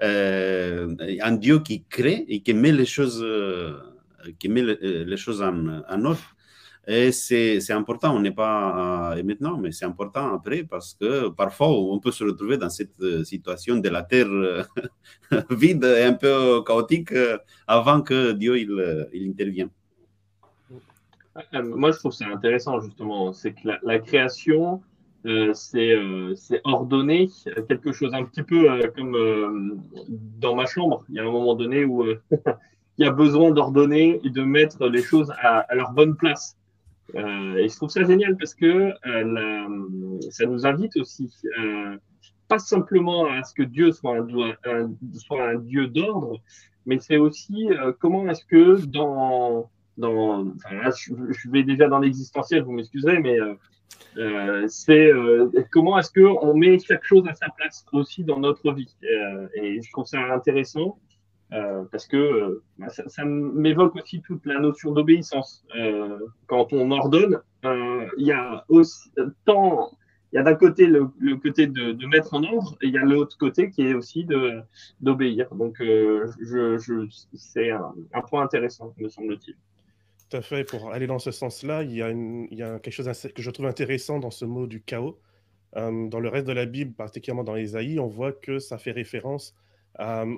un 0.00 1.32
Dieu 1.36 1.60
qui 1.60 1.84
crée 1.84 2.24
et 2.28 2.40
qui 2.42 2.54
met 2.54 2.72
les 2.72 2.86
choses, 2.86 3.24
qui 4.38 4.48
met 4.48 4.62
les 4.62 5.16
choses 5.16 5.42
en 5.42 6.04
ordre. 6.04 6.35
Et 6.88 7.10
c'est 7.10 7.72
important, 7.72 8.14
on 8.14 8.20
n'est 8.20 8.30
pas 8.30 9.16
maintenant, 9.24 9.58
mais 9.58 9.72
c'est 9.72 9.84
important 9.84 10.32
après 10.32 10.62
parce 10.62 10.94
que 10.94 11.28
parfois 11.30 11.68
on 11.68 11.98
peut 11.98 12.12
se 12.12 12.22
retrouver 12.22 12.58
dans 12.58 12.70
cette 12.70 13.00
euh, 13.00 13.24
situation 13.24 13.76
de 13.76 13.88
la 13.88 14.04
terre 14.04 14.28
euh, 14.28 14.62
vide 15.50 15.82
et 15.82 16.04
un 16.04 16.12
peu 16.12 16.62
chaotique 16.62 17.10
euh, 17.10 17.38
avant 17.66 18.02
que 18.02 18.30
Dieu 18.32 18.56
il, 18.58 19.28
intervienne. 19.28 19.70
Moi, 21.52 21.90
je 21.90 21.98
trouve 21.98 22.12
ça 22.12 22.26
intéressant 22.28 22.80
justement, 22.80 23.32
c'est 23.32 23.52
que 23.52 23.68
la, 23.82 23.98
création, 23.98 24.80
c'est 25.54 25.92
ordonné, 26.64 27.28
quelque 27.68 27.92
chose 27.92 28.14
un 28.14 28.24
petit 28.24 28.44
peu 28.44 28.68
comme 28.94 29.82
dans 30.38 30.54
ma 30.54 30.64
chambre. 30.64 31.04
Il 31.10 31.16
y 31.16 31.18
a 31.18 31.24
un 31.24 31.30
moment 31.30 31.54
donné 31.54 31.84
où 31.84 32.04
il 32.98 33.04
y 33.04 33.04
a 33.04 33.10
besoin 33.10 33.50
d'ordonner 33.50 34.18
et 34.24 34.30
de 34.30 34.42
mettre 34.42 34.86
les 34.86 35.02
choses 35.02 35.30
à 35.42 35.74
leur 35.74 35.92
bonne 35.92 36.16
place. 36.16 36.56
Euh, 37.14 37.56
et 37.56 37.68
je 37.68 37.76
trouve 37.76 37.90
ça 37.90 38.02
génial 38.04 38.36
parce 38.36 38.54
que 38.54 38.92
euh, 39.06 40.18
ça 40.30 40.46
nous 40.46 40.66
invite 40.66 40.96
aussi, 40.96 41.32
euh, 41.58 41.96
pas 42.48 42.58
simplement 42.58 43.26
à 43.26 43.42
ce 43.44 43.54
que 43.54 43.62
Dieu 43.62 43.92
soit 43.92 44.18
un, 44.64 45.54
Dieu 45.58 45.86
d'ordre, 45.86 46.40
mais 46.84 46.98
c'est 46.98 47.16
aussi 47.16 47.68
comment 48.00 48.28
est-ce 48.28 48.44
que 48.44 48.84
dans, 48.86 49.70
dans 49.98 50.44
je, 50.44 51.50
vais 51.50 51.62
déjà 51.62 51.88
dans 51.88 51.98
l'existentiel, 51.98 52.62
vous 52.62 52.72
m'excuserez, 52.72 53.18
mais 53.18 53.38
c'est 54.68 55.10
comment 55.72 55.98
est-ce 55.98 56.10
que 56.10 56.20
on 56.20 56.54
met 56.54 56.78
chaque 56.78 57.04
chose 57.04 57.26
à 57.28 57.34
sa 57.34 57.48
place 57.50 57.84
aussi 57.92 58.24
dans 58.24 58.38
notre 58.38 58.72
vie. 58.72 58.94
et 59.54 59.80
je 59.80 59.90
trouve 59.92 60.06
ça 60.06 60.20
intéressant 60.32 60.98
euh, 61.52 61.84
parce 61.92 62.08
que 62.08 62.16
euh, 62.16 62.64
bah, 62.78 62.88
ça, 62.88 63.24
m'évoque 63.24 63.94
aussi 63.94 64.20
toute 64.20 64.44
la 64.46 64.58
notion 64.58 64.90
d'obéissance. 64.90 65.64
Euh, 65.76 66.18
quand 66.46 66.72
on 66.72 66.90
ordonne, 66.90 67.40
il 67.62 68.26
y 68.26 68.32
a 68.32 68.64
aussi 68.68 69.10
tant, 69.44 69.92
il 70.32 70.36
y 70.36 70.38
a 70.38 70.42
d'un 70.42 70.54
côté 70.54 70.86
le, 70.86 71.06
côté 71.36 71.66
de, 71.66 72.06
mettre 72.06 72.34
en 72.34 72.42
ordre, 72.42 72.76
et 72.82 72.86
il 72.86 72.92
y 72.92 72.98
a 72.98 73.04
l'autre 73.04 73.38
côté 73.38 73.70
qui 73.70 73.82
est 73.82 73.94
aussi 73.94 74.26
d'obéir. 75.00 75.54
Donc, 75.54 75.82
c'est 77.34 77.70
un, 77.70 78.22
point 78.28 78.42
intéressant, 78.42 78.92
me 78.98 79.08
semble-t-il. 79.08 79.56
Tout 80.28 80.36
à 80.36 80.42
fait. 80.42 80.64
Pour 80.64 80.90
aller 80.92 81.06
dans 81.06 81.20
ce 81.20 81.30
sens-là, 81.30 81.84
il 81.84 81.92
y 81.92 82.02
a, 82.02 82.10
y 82.10 82.62
a 82.62 82.80
quelque 82.80 82.92
chose 82.92 83.08
que 83.34 83.42
je 83.42 83.50
trouve 83.50 83.66
intéressant 83.66 84.18
dans 84.18 84.32
ce 84.32 84.44
mot 84.44 84.66
du 84.66 84.80
chaos. 84.82 85.18
dans 85.74 86.20
le 86.20 86.28
reste 86.28 86.46
de 86.46 86.52
la 86.52 86.66
Bible, 86.66 86.92
particulièrement 86.92 87.44
dans 87.44 87.56
Ésaïe, 87.56 88.00
on 88.00 88.08
voit 88.08 88.32
que 88.32 88.58
ça 88.58 88.78
fait 88.78 88.92
référence 88.92 89.54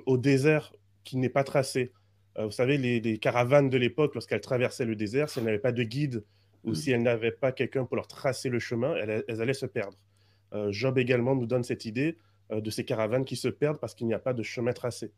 au 0.05 0.17
désert 0.17 0.71
qui 1.03 1.17
n'est 1.17 1.29
pas 1.29 1.43
tracé. 1.43 1.91
Euh, 2.37 2.45
vous 2.45 2.51
savez, 2.51 2.77
les, 2.77 3.17
caravanes 3.17 3.69
de 3.69 3.77
l'époque, 3.77 4.13
lorsqu'elles 4.15 4.41
traversaient 4.41 4.85
le 4.85 4.95
désert, 4.95 5.29
si 5.29 5.39
elles 5.39 5.45
n'avaient 5.45 5.59
pas 5.59 5.71
de 5.71 5.83
guide 5.83 6.23
ou 6.63 6.71
mm. 6.71 6.75
si 6.75 6.91
elles 6.91 7.01
n'avaient 7.01 7.31
pas 7.31 7.51
quelqu'un 7.51 7.85
pour 7.85 7.95
leur 7.95 8.07
tracer 8.07 8.49
le 8.49 8.59
chemin, 8.59 8.95
elles, 8.95 9.41
allaient 9.41 9.53
se 9.53 9.65
perdre. 9.65 9.97
Euh, 10.53 10.71
Job 10.71 10.97
également 10.97 11.35
nous 11.35 11.45
donne 11.45 11.63
cette 11.63 11.85
idée 11.85 12.17
euh, 12.51 12.61
de 12.61 12.69
ces 12.69 12.85
caravanes 12.85 13.25
qui 13.25 13.35
se 13.35 13.47
perdent 13.47 13.79
parce 13.79 13.93
qu'il 13.93 14.07
n'y 14.07 14.13
a 14.13 14.19
pas 14.19 14.33
de 14.33 14.43
chemin 14.43 14.73
tracé. 14.73 15.11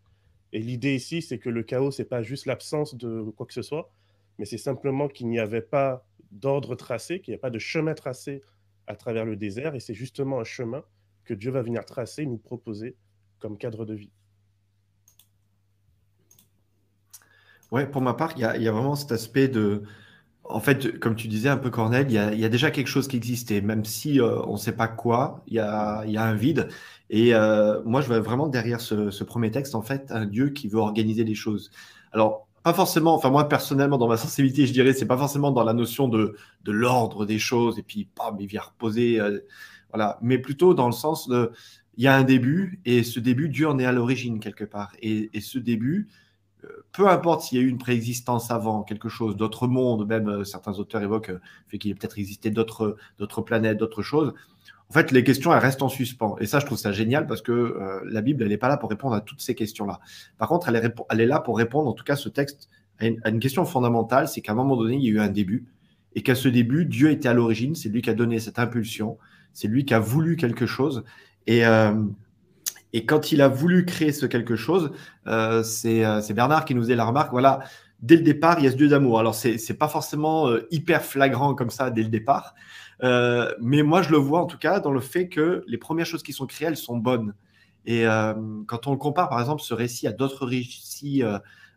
Et 0.53 0.59
l'idée 0.59 0.95
ici, 0.95 1.21
c'est 1.21 1.37
que 1.37 1.49
le 1.49 1.63
chaos, 1.63 1.91
c'est 1.91 2.05
pas 2.05 2.21
juste 2.21 2.45
l'absence 2.45 2.95
de 2.95 3.21
quoi 3.35 3.45
que 3.45 3.53
ce 3.53 3.61
soit, 3.61 3.89
mais 4.37 4.45
c'est 4.45 4.57
simplement 4.57 5.07
qu'il 5.07 5.29
n'y 5.29 5.39
avait 5.39 5.61
pas 5.61 6.05
d'ordre 6.31 6.75
tracé, 6.75 7.21
qu'il 7.21 7.31
n'y 7.31 7.35
a 7.35 7.39
pas 7.39 7.49
de 7.49 7.59
chemin 7.59 7.93
tracé 7.93 8.41
à 8.87 8.95
travers 8.95 9.25
le 9.25 9.35
désert, 9.35 9.75
et 9.75 9.79
c'est 9.79 9.93
justement 9.93 10.39
un 10.39 10.43
chemin 10.43 10.83
que 11.23 11.33
Dieu 11.33 11.51
va 11.51 11.61
venir 11.61 11.85
tracer, 11.85 12.25
nous 12.25 12.37
proposer 12.37 12.95
comme 13.39 13.57
cadre 13.57 13.85
de 13.85 13.93
vie. 13.93 14.11
Ouais, 17.71 17.87
pour 17.87 18.01
ma 18.01 18.13
part, 18.13 18.33
il 18.35 18.41
y 18.41 18.45
a, 18.45 18.71
vraiment 18.71 18.95
cet 18.95 19.11
aspect 19.13 19.47
de. 19.47 19.83
En 20.43 20.59
fait, 20.59 20.99
comme 20.99 21.15
tu 21.15 21.27
disais 21.29 21.47
un 21.49 21.57
peu, 21.57 21.69
Cornel, 21.69 22.07
il 22.09 22.13
y 22.13 22.45
a, 22.45 22.49
déjà 22.49 22.71
quelque 22.71 22.87
chose 22.87 23.07
qui 23.07 23.15
existait, 23.15 23.61
même 23.61 23.85
si 23.85 24.19
euh, 24.19 24.41
on 24.47 24.53
ne 24.53 24.57
sait 24.57 24.73
pas 24.73 24.89
quoi, 24.89 25.41
il 25.47 25.53
y 25.53 25.59
a, 25.59 26.01
un 26.01 26.33
vide. 26.35 26.67
Et 27.09 27.33
euh, 27.33 27.81
moi, 27.85 28.01
je 28.01 28.07
vois 28.07 28.19
vraiment 28.19 28.47
derrière 28.47 28.81
ce, 28.81 29.23
premier 29.23 29.51
texte, 29.51 29.75
en 29.75 29.81
fait, 29.81 30.11
un 30.11 30.25
Dieu 30.25 30.49
qui 30.49 30.67
veut 30.67 30.79
organiser 30.79 31.23
les 31.23 31.35
choses. 31.35 31.71
Alors, 32.11 32.47
pas 32.63 32.73
forcément, 32.73 33.15
enfin, 33.15 33.29
moi, 33.29 33.47
personnellement, 33.47 33.97
dans 33.97 34.09
ma 34.09 34.17
sensibilité, 34.17 34.67
je 34.67 34.73
dirais, 34.73 34.93
c'est 34.93 35.05
pas 35.05 35.17
forcément 35.17 35.51
dans 35.51 35.63
la 35.63 35.73
notion 35.73 36.09
de, 36.09 36.35
l'ordre 36.65 37.25
des 37.25 37.39
choses, 37.39 37.79
et 37.79 37.83
puis, 37.83 38.09
bam, 38.17 38.35
il 38.39 38.47
vient 38.47 38.61
reposer. 38.61 39.19
Euh, 39.21 39.39
voilà, 39.93 40.17
mais 40.21 40.37
plutôt 40.39 40.73
dans 40.73 40.87
le 40.87 40.93
sens 40.93 41.29
de. 41.29 41.51
Il 41.97 42.03
y 42.03 42.07
a 42.07 42.15
un 42.15 42.23
début, 42.23 42.81
et 42.85 43.03
ce 43.03 43.19
début, 43.19 43.49
Dieu 43.49 43.67
en 43.69 43.79
est 43.79 43.85
à 43.85 43.91
l'origine 43.91 44.39
quelque 44.39 44.63
part. 44.65 44.93
Et, 45.01 45.29
et 45.33 45.41
ce 45.41 45.59
début, 45.59 46.09
peu 46.91 47.07
importe 47.07 47.43
s'il 47.43 47.57
y 47.57 47.61
a 47.61 47.63
eu 47.63 47.69
une 47.69 47.77
préexistence 47.77 48.51
avant, 48.51 48.83
quelque 48.83 49.09
chose, 49.09 49.35
d'autres 49.35 49.67
mondes, 49.67 50.07
même 50.07 50.27
euh, 50.27 50.43
certains 50.43 50.73
auteurs 50.73 51.01
évoquent 51.01 51.29
euh, 51.29 51.41
fait 51.67 51.77
qu'il 51.77 51.91
ait 51.91 51.95
peut-être 51.95 52.19
existé 52.19 52.51
d'autres, 52.51 52.97
d'autres 53.17 53.41
planètes, 53.41 53.77
d'autres 53.77 54.01
choses. 54.01 54.33
En 54.89 54.93
fait, 54.93 55.11
les 55.11 55.23
questions, 55.23 55.53
elles 55.53 55.59
restent 55.59 55.83
en 55.83 55.89
suspens. 55.89 56.35
Et 56.39 56.45
ça, 56.45 56.59
je 56.59 56.65
trouve 56.65 56.77
ça 56.77 56.91
génial 56.91 57.25
parce 57.25 57.41
que 57.41 57.51
euh, 57.51 58.01
la 58.05 58.21
Bible, 58.21 58.43
elle 58.43 58.49
n'est 58.49 58.57
pas 58.57 58.67
là 58.67 58.75
pour 58.75 58.89
répondre 58.89 59.15
à 59.15 59.21
toutes 59.21 59.39
ces 59.39 59.55
questions-là. 59.55 60.01
Par 60.37 60.49
contre, 60.49 60.67
elle 60.67 61.21
est, 61.21 61.25
là 61.25 61.39
pour 61.39 61.57
répondre, 61.57 61.89
en 61.89 61.93
tout 61.93 62.03
cas, 62.03 62.17
ce 62.17 62.27
texte, 62.27 62.69
à 62.99 63.29
une, 63.29 63.39
question 63.39 63.63
fondamentale, 63.65 64.27
c'est 64.27 64.41
qu'à 64.41 64.51
un 64.51 64.55
moment 64.55 64.75
donné, 64.75 64.97
il 64.97 65.03
y 65.03 65.07
a 65.07 65.11
eu 65.11 65.19
un 65.19 65.29
début. 65.29 65.65
Et 66.13 66.23
qu'à 66.23 66.35
ce 66.35 66.49
début, 66.49 66.85
Dieu 66.85 67.09
était 67.09 67.29
à 67.29 67.33
l'origine, 67.33 67.73
c'est 67.73 67.87
lui 67.87 68.01
qui 68.01 68.09
a 68.09 68.13
donné 68.13 68.39
cette 68.39 68.59
impulsion, 68.59 69.17
c'est 69.53 69.69
lui 69.69 69.85
qui 69.85 69.93
a 69.93 69.99
voulu 69.99 70.35
quelque 70.35 70.65
chose. 70.65 71.05
Et, 71.47 71.63
et 72.93 73.05
quand 73.05 73.31
il 73.31 73.41
a 73.41 73.47
voulu 73.47 73.85
créer 73.85 74.11
ce 74.11 74.25
quelque 74.25 74.55
chose, 74.55 74.91
euh, 75.27 75.63
euh, 75.85 76.21
c'est 76.21 76.33
Bernard 76.33 76.65
qui 76.65 76.75
nous 76.75 76.81
faisait 76.81 76.95
la 76.95 77.05
remarque. 77.05 77.31
Voilà, 77.31 77.59
dès 78.01 78.17
le 78.17 78.23
départ, 78.23 78.59
il 78.59 78.65
y 78.65 78.67
a 78.67 78.71
ce 78.71 78.75
Dieu 78.75 78.89
d'amour. 78.89 79.19
Alors, 79.19 79.35
c'est 79.35 79.57
n'est 79.69 79.75
pas 79.75 79.87
forcément 79.87 80.49
euh, 80.49 80.67
hyper 80.71 81.03
flagrant 81.03 81.55
comme 81.55 81.69
ça 81.69 81.89
dès 81.89 82.03
le 82.03 82.09
départ. 82.09 82.53
mais 83.01 83.83
moi, 83.83 84.01
je 84.01 84.09
le 84.11 84.17
vois 84.17 84.41
en 84.41 84.45
tout 84.45 84.57
cas 84.57 84.79
dans 84.79 84.91
le 84.91 84.99
fait 84.99 85.29
que 85.29 85.63
les 85.67 85.77
premières 85.77 86.05
choses 86.05 86.23
qui 86.23 86.33
sont 86.33 86.45
créées, 86.45 86.67
elles 86.67 86.77
sont 86.77 86.97
bonnes. 86.97 87.33
Et 87.85 88.05
quand 88.67 88.85
on 88.85 88.95
compare, 88.95 89.27
par 89.27 89.39
exemple, 89.39 89.63
ce 89.63 89.73
récit 89.73 90.05
à 90.07 90.11
d'autres 90.11 90.45
récits 90.45 91.23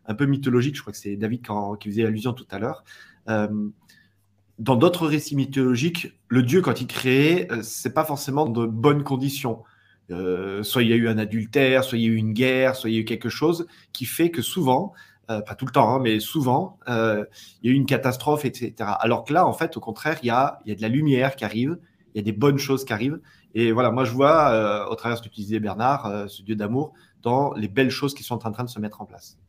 un 0.05 0.13
peu 0.13 0.25
mythologiques, 0.27 0.75
je 0.75 0.81
crois 0.81 0.93
que 0.93 0.99
c'est 0.99 1.15
David 1.15 1.41
qui 1.79 1.89
faisait 1.89 2.05
allusion 2.05 2.33
tout 2.33 2.45
à 2.51 2.59
l'heure. 2.59 2.83
dans 4.59 4.75
d'autres 4.75 5.07
récits 5.07 5.35
mythologiques, 5.35 6.19
le 6.27 6.43
Dieu, 6.43 6.61
quand 6.61 6.79
il 6.79 6.85
crée, 6.85 7.47
c'est 7.63 7.93
pas 7.93 8.05
forcément 8.05 8.45
de 8.45 8.67
bonnes 8.67 9.03
conditions. 9.03 9.63
Euh, 10.11 10.61
soit 10.61 10.83
il 10.83 10.89
y 10.89 10.93
a 10.93 10.95
eu 10.95 11.07
un 11.07 11.17
adultère, 11.17 11.83
soit 11.83 11.97
il 11.97 12.03
y 12.03 12.07
a 12.07 12.09
eu 12.09 12.15
une 12.15 12.33
guerre, 12.33 12.75
soit 12.75 12.89
il 12.89 12.93
y 12.93 12.97
a 12.97 13.01
eu 13.01 13.05
quelque 13.05 13.29
chose 13.29 13.65
qui 13.91 14.05
fait 14.05 14.29
que 14.29 14.41
souvent, 14.41 14.93
euh, 15.31 15.41
pas 15.41 15.55
tout 15.55 15.65
le 15.65 15.71
temps, 15.71 15.95
hein, 15.95 15.99
mais 15.99 16.19
souvent, 16.19 16.77
euh, 16.87 17.25
il 17.61 17.69
y 17.69 17.73
a 17.73 17.75
eu 17.75 17.77
une 17.77 17.87
catastrophe, 17.87 18.45
etc. 18.45 18.73
Alors 18.99 19.23
que 19.23 19.33
là, 19.33 19.47
en 19.47 19.53
fait, 19.53 19.77
au 19.77 19.79
contraire, 19.79 20.19
il 20.21 20.27
y 20.27 20.29
a, 20.29 20.59
il 20.65 20.69
y 20.69 20.71
a 20.71 20.75
de 20.75 20.81
la 20.81 20.89
lumière 20.89 21.35
qui 21.35 21.43
arrive, 21.43 21.79
il 22.13 22.17
y 22.17 22.19
a 22.19 22.23
des 22.23 22.31
bonnes 22.31 22.59
choses 22.59 22.85
qui 22.85 22.93
arrivent. 22.93 23.19
Et 23.55 23.71
voilà, 23.71 23.89
moi, 23.89 24.03
je 24.03 24.11
vois, 24.11 24.89
au 24.89 24.95
travers 24.95 25.17
de 25.17 25.23
ce 25.23 25.27
que 25.27 25.33
tu 25.33 25.41
disais, 25.41 25.59
Bernard, 25.59 26.29
ce 26.29 26.43
Dieu 26.43 26.55
d'amour, 26.55 26.93
dans 27.21 27.53
les 27.53 27.69
belles 27.69 27.89
choses 27.89 28.13
qui 28.13 28.23
sont 28.23 28.45
en 28.45 28.51
train 28.51 28.63
de 28.63 28.69
se 28.69 28.79
mettre 28.79 29.01
en 29.01 29.05
place. 29.05 29.39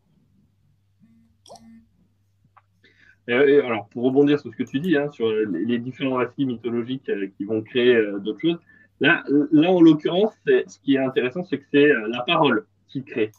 alors, 3.29 3.89
pour 3.89 4.05
rebondir 4.05 4.39
sur 4.39 4.53
ce 4.53 4.57
que 4.57 4.63
tu 4.63 4.79
dis, 4.79 4.97
hein, 4.97 5.11
sur 5.11 5.29
les 5.29 5.79
différents 5.79 6.17
récits 6.17 6.47
mythologiques 6.47 7.11
qui 7.37 7.45
vont 7.45 7.63
créer 7.63 8.01
d'autres 8.21 8.41
choses, 8.41 8.59
Là, 9.01 9.25
là 9.53 9.71
en 9.71 9.81
l'occurrence, 9.81 10.33
ce 10.47 10.79
qui 10.83 10.95
est 10.95 10.99
intéressant, 10.99 11.45
c'est 11.45 11.59
que 11.59 11.65
c'est 11.71 11.91
euh, 11.91 12.09
la 12.09 12.23
parole 12.23 12.67
qui 12.89 13.05
crée. 13.05 13.31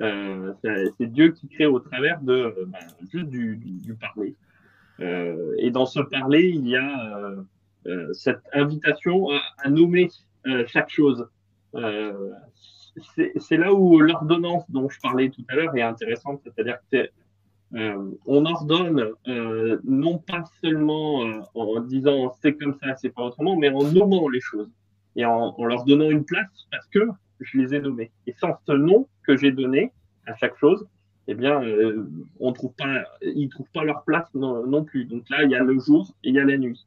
Euh, 0.00 0.52
c'est 0.62 1.06
Dieu 1.12 1.32
qui 1.32 1.48
crée 1.48 1.66
au 1.66 1.78
travers 1.78 2.20
de 2.20 2.32
euh, 2.32 2.64
ben, 2.66 2.78
juste 3.12 3.26
du, 3.26 3.96
parler. 4.00 4.34
Et 5.58 5.70
dans 5.70 5.86
ce 5.86 6.00
parler, 6.00 6.52
il 6.54 6.68
y 6.68 6.76
a 6.76 7.34
cette 8.12 8.42
invitation 8.52 9.28
à, 9.30 9.40
à 9.58 9.68
nommer 9.68 10.08
chaque 10.66 10.88
chose. 10.88 11.26
c'est 13.16 13.56
là 13.56 13.74
où 13.74 13.98
l'ordonnance 13.98 14.64
dont 14.70 14.88
je 14.88 15.00
parlais 15.00 15.30
tout 15.30 15.44
à 15.48 15.56
l'heure 15.56 15.76
est 15.76 15.82
intéressante, 15.82 16.40
c'est-à-dire 16.44 16.78
que 16.90 17.08
on 18.26 18.46
ordonne 18.46 19.10
non 19.82 20.18
pas 20.18 20.44
seulement 20.62 21.42
en 21.54 21.80
disant 21.80 22.32
c'est 22.40 22.54
comme 22.54 22.78
ça, 22.80 22.94
c'est 22.94 23.10
pas 23.10 23.22
autrement, 23.22 23.56
mais 23.56 23.70
en 23.70 23.82
nommant 23.82 24.28
les 24.28 24.40
choses 24.40 24.70
et 25.16 25.24
en, 25.24 25.54
leur 25.64 25.84
donnant 25.84 26.10
une 26.10 26.24
place 26.24 26.66
parce 26.70 26.86
que 26.88 27.08
je 27.40 27.58
les 27.58 27.74
ai 27.74 27.80
nommés. 27.80 28.10
Et 28.26 28.32
sans 28.32 28.56
ce 28.66 28.72
nom 28.72 29.08
que 29.22 29.36
j'ai 29.36 29.52
donné 29.52 29.92
à 30.26 30.34
chaque 30.36 30.56
chose, 30.56 30.86
eh 31.26 31.34
bien, 31.34 31.62
euh, 31.62 32.06
on 32.40 32.52
trouve 32.52 32.74
pas, 32.74 33.04
ils 33.22 33.48
trouvent 33.48 33.70
pas 33.72 33.84
leur 33.84 34.04
place 34.04 34.32
non, 34.34 34.84
plus. 34.84 35.04
Donc 35.04 35.28
là, 35.30 35.42
il 35.44 35.50
y 35.50 35.54
a 35.54 35.62
le 35.62 35.78
jour 35.78 36.14
et 36.22 36.28
il 36.30 36.34
y 36.34 36.40
a 36.40 36.44
la 36.44 36.58
nuit. 36.58 36.86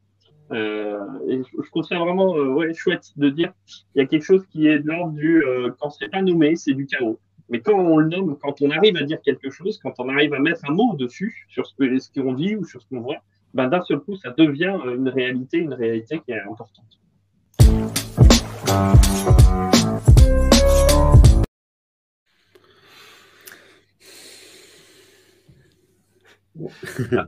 Euh, 0.50 0.98
et 1.26 1.42
je 1.42 1.68
trouve 1.68 1.84
ça 1.84 1.98
vraiment 1.98 2.34
euh, 2.38 2.46
ouais, 2.54 2.72
chouette 2.72 3.12
de 3.16 3.28
dire 3.28 3.52
il 3.94 3.98
y 3.98 4.00
a 4.00 4.06
quelque 4.06 4.24
chose 4.24 4.46
qui 4.46 4.66
est 4.66 4.78
de 4.78 4.88
l'ordre 4.88 5.12
du 5.12 5.44
euh, 5.44 5.70
quand 5.78 5.90
c'est 5.90 6.08
pas 6.08 6.22
nommé, 6.22 6.56
c'est 6.56 6.72
du 6.72 6.86
chaos. 6.86 7.18
Mais 7.50 7.60
quand 7.60 7.78
on 7.78 7.98
le 7.98 8.08
nomme, 8.08 8.38
quand 8.38 8.62
on 8.62 8.70
arrive 8.70 8.96
à 8.96 9.02
dire 9.02 9.20
quelque 9.20 9.50
chose, 9.50 9.78
quand 9.82 9.92
on 9.98 10.08
arrive 10.08 10.32
à 10.32 10.38
mettre 10.38 10.64
un 10.68 10.72
mot 10.72 10.94
dessus 10.96 11.46
sur 11.48 11.66
ce 11.66 11.74
qu'on 11.74 11.98
ce 11.98 12.20
qu'on 12.20 12.32
dit 12.32 12.56
ou 12.56 12.64
sur 12.64 12.80
ce 12.80 12.88
qu'on 12.88 13.00
voit, 13.00 13.18
ben 13.52 13.68
d'un 13.68 13.82
seul 13.82 14.00
coup, 14.00 14.16
ça 14.16 14.30
devient 14.30 14.74
une 14.86 15.08
réalité, 15.08 15.58
une 15.58 15.74
réalité 15.74 16.20
qui 16.20 16.32
est 16.32 16.40
importante. 16.40 16.98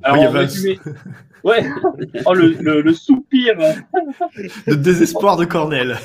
Alors. 0.02 0.34
Ouais, 1.42 1.64
oh, 2.26 2.34
le, 2.34 2.92
soupir 2.92 3.54
Le 4.66 4.76
désespoir 4.76 5.36
de 5.36 5.44
Cornell. 5.44 5.96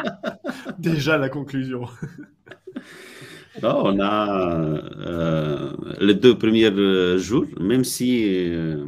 Déjà 0.78 1.18
la 1.18 1.28
conclusion. 1.28 1.86
On 3.62 4.00
a 4.00 4.50
euh, 5.06 5.72
les 6.00 6.14
deux 6.14 6.36
premiers 6.36 6.70
euh, 6.70 7.18
jours, 7.18 7.46
même 7.60 7.84
si 7.84 8.50
euh, 8.50 8.86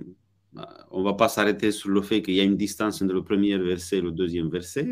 on 0.90 1.00
ne 1.00 1.04
va 1.04 1.14
pas 1.14 1.28
s'arrêter 1.28 1.70
sur 1.70 1.90
le 1.90 2.02
fait 2.02 2.22
qu'il 2.22 2.34
y 2.34 2.40
a 2.40 2.44
une 2.44 2.56
distance 2.56 3.00
entre 3.00 3.14
le 3.14 3.22
premier 3.22 3.56
verset 3.56 3.98
et 3.98 4.00
le 4.00 4.10
deuxième 4.10 4.48
verset 4.48 4.86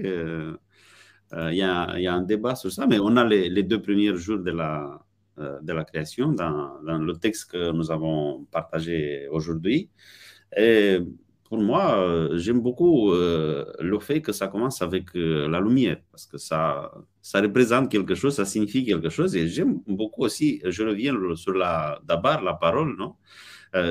il 1.33 1.55
y, 1.55 1.63
a, 1.63 2.15
un 2.15 2.23
débat 2.23 2.55
sur 2.55 2.71
ça, 2.73 2.87
mais 2.87 2.99
on 2.99 3.17
a 3.17 3.25
les, 3.25 3.63
deux 3.63 3.81
premiers 3.83 4.15
jours 4.17 4.39
de 4.39 4.51
la, 4.51 5.01
la 5.37 5.85
création 5.85 6.33
dans, 6.33 6.79
le 6.83 7.13
texte 7.15 7.51
que 7.51 7.73
nous 7.73 7.91
avons 7.91 8.45
partagé 8.51 9.29
aujourd'hui. 9.31 9.91
Et 10.57 11.01
pour 11.49 11.59
moi, 11.59 11.99
euh, 11.99 12.39
j'aime 12.39 12.61
beaucoup 12.61 13.13
euh, 13.13 13.65
le 13.79 13.99
fait 14.01 14.21
que 14.21 14.33
ça 14.33 14.49
commence 14.49 14.83
avec 14.83 15.15
euh, 15.15 15.49
la 15.49 15.61
lumière, 15.61 15.99
parce 16.11 16.27
que 16.27 16.39
ça, 16.39 16.93
ça 17.23 17.41
représente 17.41 17.91
quelque 17.91 18.15
chose, 18.15 18.35
ça 18.35 18.45
signifie 18.45 18.85
quelque 18.85 19.11
chose. 19.11 19.37
Et 19.37 19.47
j'aime 19.49 19.81
beaucoup 19.87 20.25
aussi, 20.25 20.61
je 20.65 20.83
reviens 20.83 21.15
sur 21.37 21.53
la, 21.53 22.01
d'abord 22.05 22.43
la 22.43 22.55
parole, 22.55 22.97
non? 22.97 23.15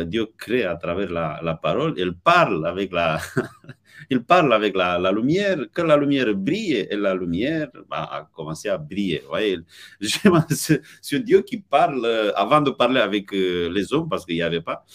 Dieu 0.05 0.27
crée 0.37 0.63
à 0.63 0.75
travers 0.75 1.11
la, 1.11 1.59
parole, 1.61 1.93
il 1.97 2.13
parle 2.13 2.65
avec 2.65 2.91
la, 2.91 3.19
il 4.09 4.23
parle 4.23 4.51
avec 4.53 4.75
la, 4.75 5.11
lumière, 5.11 5.57
que 5.71 5.81
la 5.81 5.95
lumière 5.95 6.33
brille 6.33 6.87
et 6.89 6.95
la 6.95 7.13
lumière 7.13 7.69
a 7.91 8.27
commencé 8.33 8.69
à 8.69 8.77
briller. 8.77 9.21
Voyez, 9.27 9.59
c'est 10.49 11.23
Dieu 11.23 11.41
qui 11.41 11.57
parle 11.57 12.33
avant 12.35 12.61
de 12.61 12.71
parler 12.71 12.99
avec 12.99 13.31
les 13.31 13.93
hommes, 13.93 14.09
parce 14.09 14.25
qu'il 14.25 14.35
n'y 14.35 14.41
avait 14.41 14.61
pas 14.61 14.85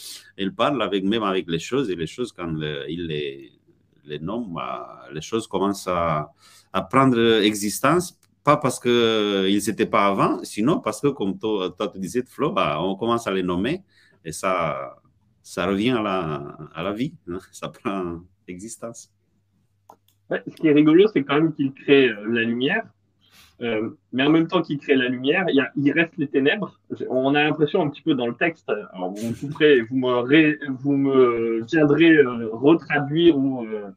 il 0.41 0.55
parle 0.55 0.83
avec, 0.83 1.05
même 1.05 1.23
avec 1.23 1.49
les 1.49 1.59
choses, 1.59 1.91
et 1.91 1.97
les 1.97 2.07
choses, 2.07 2.33
quand 2.33 2.53
il 2.89 3.07
les, 3.07 3.53
les 4.05 4.19
nomme, 4.19 4.55
bah, 4.55 5.05
les 5.13 5.21
choses 5.21 5.47
commencent 5.47 5.89
à, 5.89 6.33
prendre 6.91 7.43
existence, 7.43 8.17
pas 8.43 8.57
parce 8.57 8.81
qu'ils 8.81 9.63
n'étaient 9.67 9.87
pas 9.87 10.07
avant, 10.07 10.43
sinon 10.45 10.81
parce 10.81 11.01
que, 11.01 11.09
comme 11.09 11.39
toi, 11.39 11.71
toi 11.77 11.89
tu 11.89 11.99
disais, 11.99 12.23
Flo, 12.27 12.53
bah, 12.53 12.79
on 12.81 12.97
commence 12.97 13.27
à 13.27 13.31
les 13.33 13.43
nommer, 13.43 13.83
et 14.25 14.33
ça, 14.33 14.97
ça 15.43 15.67
revient 15.67 15.91
à 15.91 16.03
la, 16.03 16.57
à 16.75 16.83
la 16.83 16.93
vie, 16.93 17.15
hein, 17.29 17.39
ça 17.53 17.69
prend 17.69 18.21
existence. 18.49 19.13
ce 20.31 20.55
qui 20.57 20.69
est 20.69 20.73
rigolo, 20.73 21.07
c'est 21.09 21.23
quand 21.23 21.37
même 21.37 21.53
qu'il 21.53 21.73
crée 21.73 22.09
euh, 22.09 22.27
la 22.29 22.43
lumière, 22.43 22.85
euh, 23.63 23.91
mais 24.13 24.23
en 24.23 24.31
même 24.31 24.47
temps 24.47 24.63
qu'il 24.63 24.79
crée 24.79 24.97
la 24.97 25.09
lumière, 25.09 25.45
il, 25.77 25.93
reste 25.93 26.17
les 26.17 26.29
ténèbres. 26.29 26.81
On 27.11 27.35
a 27.35 27.45
l'impression 27.45 27.83
un 27.83 27.91
petit 27.91 28.01
peu 28.01 28.15
dans 28.15 28.27
le 28.27 28.35
texte, 28.35 28.71
alors 28.93 29.13
vous, 29.13 29.27
me, 29.27 30.97
me 30.97 31.65
viendrez 31.67 32.17
euh, 32.17 32.49
retraduire 32.53 33.37
euh, 33.37 33.91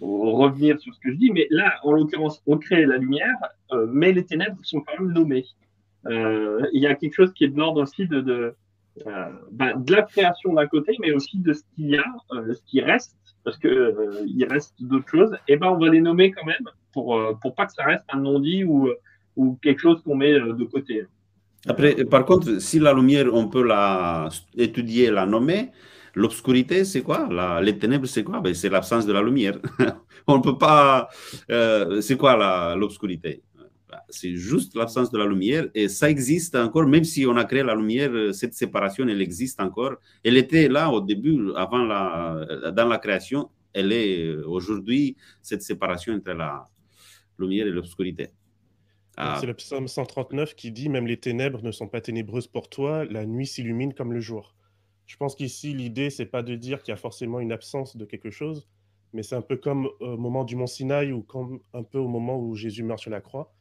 ou, 0.00 0.32
revenir 0.32 0.78
sur 0.78 0.94
ce 0.94 1.00
que 1.00 1.10
je 1.10 1.16
dis, 1.16 1.32
mais 1.32 1.48
là, 1.50 1.74
en 1.82 1.92
l'occurrence, 1.92 2.42
on 2.46 2.58
crée 2.58 2.86
la 2.86 2.96
lumière, 2.96 3.36
mais 3.88 4.12
les 4.12 4.24
ténèbres 4.24 4.58
sont 4.62 4.80
quand 4.80 5.00
même 5.00 5.12
nommées. 5.12 5.46
il 6.08 6.80
y 6.80 6.86
a 6.86 6.94
quelque 6.94 7.14
chose 7.14 7.32
qui 7.32 7.44
est 7.44 7.48
de 7.48 7.58
l'ordre 7.58 7.82
aussi 7.82 8.06
de, 8.06 8.54
ben, 9.50 9.76
de 9.76 9.92
la 9.92 10.02
création 10.02 10.52
d'un 10.52 10.66
côté, 10.66 10.96
mais 11.00 11.12
aussi 11.12 11.38
de 11.38 11.52
ce 11.52 11.62
qu'il 11.74 11.90
y 11.90 11.96
a, 11.96 12.04
ce 12.30 12.62
qui 12.66 12.80
reste, 12.80 13.16
parce 13.44 13.56
que 13.56 14.24
il 14.26 14.44
reste 14.44 14.74
d'autres 14.80 15.08
choses, 15.08 15.36
et 15.48 15.56
ben 15.56 15.68
on 15.68 15.78
va 15.78 15.88
les 15.88 16.00
nommer 16.00 16.30
quand 16.30 16.44
même 16.44 16.68
pour, 16.92 17.16
euh, 17.16 17.32
pour 17.40 17.54
pas 17.54 17.66
que 17.66 17.72
ça 17.72 17.84
reste 17.84 18.04
un 18.12 18.20
non-dit 18.20 18.64
ou, 18.64 18.90
ou 19.36 19.58
quelque 19.62 19.80
chose 19.80 20.02
qu'on 20.02 20.14
met 20.14 20.32
euh, 20.32 20.52
de 20.52 20.64
côté. 20.64 21.04
Après, 21.66 21.94
par 22.04 22.24
contre, 22.24 22.60
si 22.60 22.78
la 22.78 22.92
lumière, 22.92 23.32
on 23.32 23.48
peut 23.48 23.64
la 23.64 24.28
étudier, 24.56 25.10
la 25.10 25.26
nommer, 25.26 25.70
l'obscurité, 26.14 26.84
c'est 26.84 27.02
quoi? 27.02 27.28
La, 27.30 27.60
Les 27.60 27.78
ténèbres, 27.78 28.06
c'est 28.06 28.24
quoi? 28.24 28.40
Ben, 28.40 28.52
C'est 28.52 28.68
l'absence 28.68 29.06
de 29.06 29.12
la 29.12 29.22
lumière. 29.22 29.58
on 30.26 30.38
ne 30.38 30.42
peut 30.42 30.58
pas... 30.58 31.08
Euh, 31.50 32.00
c'est 32.00 32.16
quoi 32.16 32.74
l'obscurité? 32.76 33.42
C'est 34.08 34.34
juste 34.34 34.74
l'absence 34.74 35.10
de 35.10 35.18
la 35.18 35.26
lumière 35.26 35.68
et 35.74 35.88
ça 35.88 36.08
existe 36.08 36.54
encore, 36.54 36.86
même 36.86 37.04
si 37.04 37.26
on 37.26 37.36
a 37.36 37.44
créé 37.44 37.62
la 37.62 37.74
lumière, 37.74 38.34
cette 38.34 38.54
séparation, 38.54 39.06
elle 39.08 39.20
existe 39.20 39.60
encore. 39.60 39.96
Elle 40.24 40.36
était 40.36 40.68
là 40.68 40.90
au 40.90 41.00
début, 41.00 41.52
avant 41.56 41.84
la, 41.84 42.72
dans 42.74 42.88
la 42.88 42.98
création, 42.98 43.50
elle 43.74 43.92
est 43.92 44.34
aujourd'hui, 44.44 45.16
cette 45.40 45.62
séparation 45.62 46.14
entre 46.14 46.32
la, 46.32 46.66
lumière 47.38 47.66
et 47.66 47.70
l'obscurité. 47.70 48.28
Ah. 49.16 49.36
C'est 49.40 49.46
le 49.46 49.54
psaume 49.54 49.88
139 49.88 50.54
qui 50.54 50.72
dit 50.72 50.88
Même 50.88 51.06
les 51.06 51.18
ténèbres 51.18 51.62
ne 51.62 51.70
sont 51.70 51.88
pas 51.88 52.00
ténébreuses 52.00 52.46
pour 52.46 52.68
toi, 52.68 53.04
la 53.04 53.26
nuit 53.26 53.46
s'illumine 53.46 53.92
comme 53.92 54.12
le 54.12 54.20
jour. 54.20 54.54
Je 55.06 55.16
pense 55.16 55.34
qu'ici, 55.34 55.74
l'idée, 55.74 56.08
c'est 56.08 56.26
pas 56.26 56.42
de 56.42 56.54
dire 56.54 56.82
qu'il 56.82 56.92
y 56.92 56.94
a 56.94 56.96
forcément 56.96 57.40
une 57.40 57.52
absence 57.52 57.96
de 57.96 58.04
quelque 58.06 58.30
chose, 58.30 58.66
mais 59.12 59.22
c'est 59.22 59.34
un 59.34 59.42
peu 59.42 59.56
comme 59.56 59.90
au 60.00 60.16
moment 60.16 60.44
du 60.44 60.56
Mont 60.56 60.66
Sinaï 60.66 61.12
ou 61.12 61.22
comme 61.22 61.60
un 61.74 61.82
peu 61.82 61.98
au 61.98 62.08
moment 62.08 62.38
où 62.38 62.54
Jésus 62.54 62.82
meurt 62.82 63.00
sur 63.00 63.10
la 63.10 63.20
croix. 63.20 63.52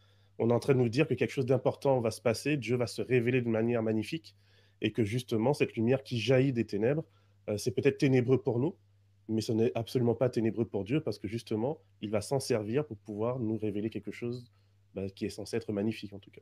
On 0.44 0.50
est 0.50 0.54
en 0.54 0.60
train 0.60 0.74
de 0.74 0.80
nous 0.80 0.90
dire 0.90 1.08
que 1.08 1.14
quelque 1.14 1.30
chose 1.30 1.46
d'important 1.46 2.02
va 2.02 2.10
se 2.10 2.20
passer, 2.20 2.58
Dieu 2.58 2.76
va 2.76 2.88
se 2.88 3.04
révéler 3.04 3.42
de 3.42 3.48
manière 3.48 3.84
magnifique, 3.84 4.36
et 4.82 4.92
que 4.92 5.04
justement, 5.04 5.54
cette 5.54 5.76
lumière 5.76 6.02
qui 6.02 6.20
jaillit 6.20 6.52
des 6.52 6.66
ténèbres, 6.66 7.06
euh, 7.48 7.58
c'est 7.58 7.70
peut-être 7.70 8.00
ténébreux 8.00 8.42
pour 8.42 8.58
nous, 8.58 8.76
mais 9.30 9.42
ce 9.42 9.52
n'est 9.52 9.72
absolument 9.76 10.16
pas 10.16 10.30
ténébreux 10.30 10.66
pour 10.66 10.84
Dieu 10.84 11.00
parce 11.00 11.20
que 11.20 11.28
justement, 11.28 11.80
il 12.02 12.10
va 12.10 12.22
s'en 12.22 12.40
servir 12.40 12.88
pour 12.88 12.98
pouvoir 12.98 13.38
nous 13.38 13.56
révéler 13.56 13.92
quelque 13.92 14.12
chose 14.12 14.52
bah, 14.96 15.08
qui 15.10 15.26
est 15.26 15.30
censé 15.30 15.58
être 15.58 15.72
magnifique 15.72 16.12
en 16.12 16.20
tout 16.20 16.32
cas. 16.32 16.42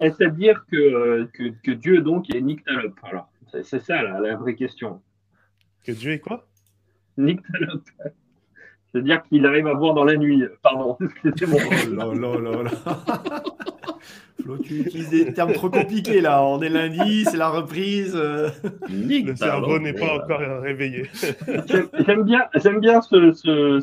Est-ce 0.00 0.24
à 0.24 0.30
dire 0.30 0.64
que, 0.70 1.24
que, 1.34 1.50
que, 1.62 1.72
Dieu 1.72 2.00
donc 2.00 2.34
est 2.34 2.40
nyctalope 2.40 2.98
Alors, 3.02 3.30
c'est 3.52 3.80
ça 3.80 4.02
la, 4.02 4.36
vraie 4.36 4.54
question. 4.54 5.02
Que 5.82 5.92
Dieu 5.92 6.12
est 6.12 6.20
quoi? 6.20 6.48
Nyctalope. 7.18 7.82
C'est-à-dire 8.94 9.22
qu'il 9.24 9.44
arrive 9.44 9.66
à 9.66 9.74
voir 9.74 9.94
dans 9.94 10.04
la 10.04 10.16
nuit. 10.16 10.44
Pardon, 10.62 10.96
c'était 11.24 11.46
bon. 11.46 11.58
Oh 11.98 12.14
là 12.14 12.38
là 12.38 12.62
là 12.62 13.42
Flo, 14.42 14.58
tu 14.58 14.80
utilises 14.80 15.10
des 15.10 15.32
termes 15.32 15.52
trop 15.52 15.70
compliqués 15.70 16.20
là. 16.20 16.44
On 16.44 16.60
est 16.60 16.68
lundi, 16.68 17.24
c'est 17.24 17.36
la 17.36 17.48
reprise. 17.48 18.14
Euh. 18.14 18.50
Le 18.88 19.34
cerveau 19.34 19.78
n'est 19.78 19.94
pas 19.94 20.14
encore 20.16 20.40
réveillé. 20.60 21.08
J'aime 22.06 22.22
bien, 22.22 22.44
j'aime 22.56 22.80
bien 22.80 23.00
ce, 23.00 23.32
ce, 23.32 23.80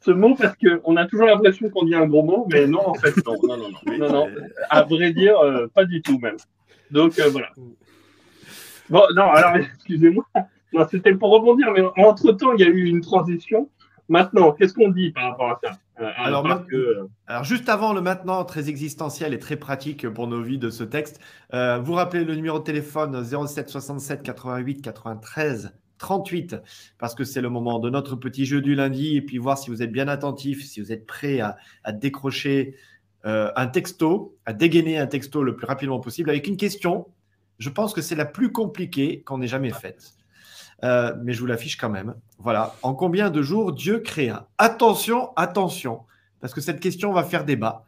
ce, 0.00 0.10
mot 0.10 0.34
parce 0.34 0.54
qu'on 0.56 0.96
a 0.96 1.06
toujours 1.06 1.26
l'impression 1.26 1.70
qu'on 1.70 1.84
dit 1.84 1.94
un 1.94 2.06
gros 2.06 2.22
mot, 2.22 2.46
mais 2.52 2.66
non, 2.66 2.86
en 2.86 2.94
fait, 2.94 3.14
non. 3.24 3.36
Non, 3.42 3.56
non, 3.56 3.70
non. 3.98 4.08
non, 4.10 4.28
À 4.68 4.82
vrai 4.82 5.12
dire, 5.12 5.38
euh, 5.38 5.68
pas 5.68 5.84
du 5.84 6.02
tout 6.02 6.18
même. 6.18 6.36
Donc 6.90 7.18
euh, 7.18 7.28
voilà. 7.30 7.48
Bon, 8.90 9.02
non, 9.16 9.30
alors 9.30 9.56
excusez-moi. 9.74 10.24
C'était 10.90 11.14
pour 11.14 11.30
rebondir, 11.30 11.72
mais 11.72 11.82
entre-temps, 12.02 12.52
il 12.54 12.60
y 12.60 12.64
a 12.64 12.68
eu 12.68 12.84
une 12.84 13.00
transition. 13.00 13.68
Maintenant, 14.08 14.52
qu'est-ce 14.52 14.74
qu'on 14.74 14.90
dit 14.90 15.10
par 15.10 15.30
rapport 15.30 15.50
à 15.50 15.60
ça? 15.62 15.78
Euh, 16.00 16.10
alors, 16.16 16.46
alors, 17.26 17.44
juste 17.44 17.68
avant 17.68 17.92
le 17.92 18.00
maintenant 18.00 18.44
très 18.44 18.68
existentiel 18.68 19.34
et 19.34 19.38
très 19.38 19.56
pratique 19.56 20.08
pour 20.08 20.26
nos 20.26 20.42
vies 20.42 20.58
de 20.58 20.70
ce 20.70 20.84
texte, 20.84 21.20
euh, 21.54 21.78
vous 21.78 21.92
rappelez 21.92 22.24
le 22.24 22.34
numéro 22.34 22.58
de 22.58 22.64
téléphone 22.64 23.22
07 23.24 23.68
67 23.68 24.22
88 24.22 24.82
93 24.82 25.72
38 25.98 26.56
parce 26.98 27.14
que 27.14 27.24
c'est 27.24 27.40
le 27.40 27.48
moment 27.48 27.78
de 27.78 27.88
notre 27.88 28.16
petit 28.16 28.44
jeu 28.44 28.60
du 28.60 28.74
lundi 28.74 29.16
et 29.16 29.22
puis 29.22 29.38
voir 29.38 29.56
si 29.56 29.70
vous 29.70 29.82
êtes 29.82 29.92
bien 29.92 30.08
attentif, 30.08 30.64
si 30.64 30.80
vous 30.80 30.92
êtes 30.92 31.06
prêt 31.06 31.40
à, 31.40 31.56
décrocher 31.92 32.74
euh, 33.24 33.50
un 33.54 33.68
texto, 33.68 34.36
à 34.44 34.52
dégainer 34.52 34.98
un 34.98 35.06
texto 35.06 35.42
le 35.42 35.54
plus 35.54 35.66
rapidement 35.66 36.00
possible 36.00 36.30
avec 36.30 36.48
une 36.48 36.56
question. 36.56 37.06
Je 37.58 37.70
pense 37.70 37.94
que 37.94 38.00
c'est 38.00 38.16
la 38.16 38.24
plus 38.24 38.50
compliquée 38.50 39.22
qu'on 39.22 39.40
ait 39.40 39.46
jamais 39.46 39.70
faite. 39.70 40.14
Euh, 40.84 41.14
mais 41.22 41.32
je 41.32 41.40
vous 41.40 41.46
l'affiche 41.46 41.76
quand 41.76 41.90
même. 41.90 42.14
Voilà. 42.38 42.74
En 42.82 42.94
combien 42.94 43.30
de 43.30 43.42
jours 43.42 43.72
Dieu 43.72 44.00
créa 44.00 44.48
Attention, 44.58 45.30
attention, 45.36 46.02
parce 46.40 46.52
que 46.52 46.60
cette 46.60 46.80
question 46.80 47.12
va 47.12 47.22
faire 47.22 47.44
débat. 47.44 47.84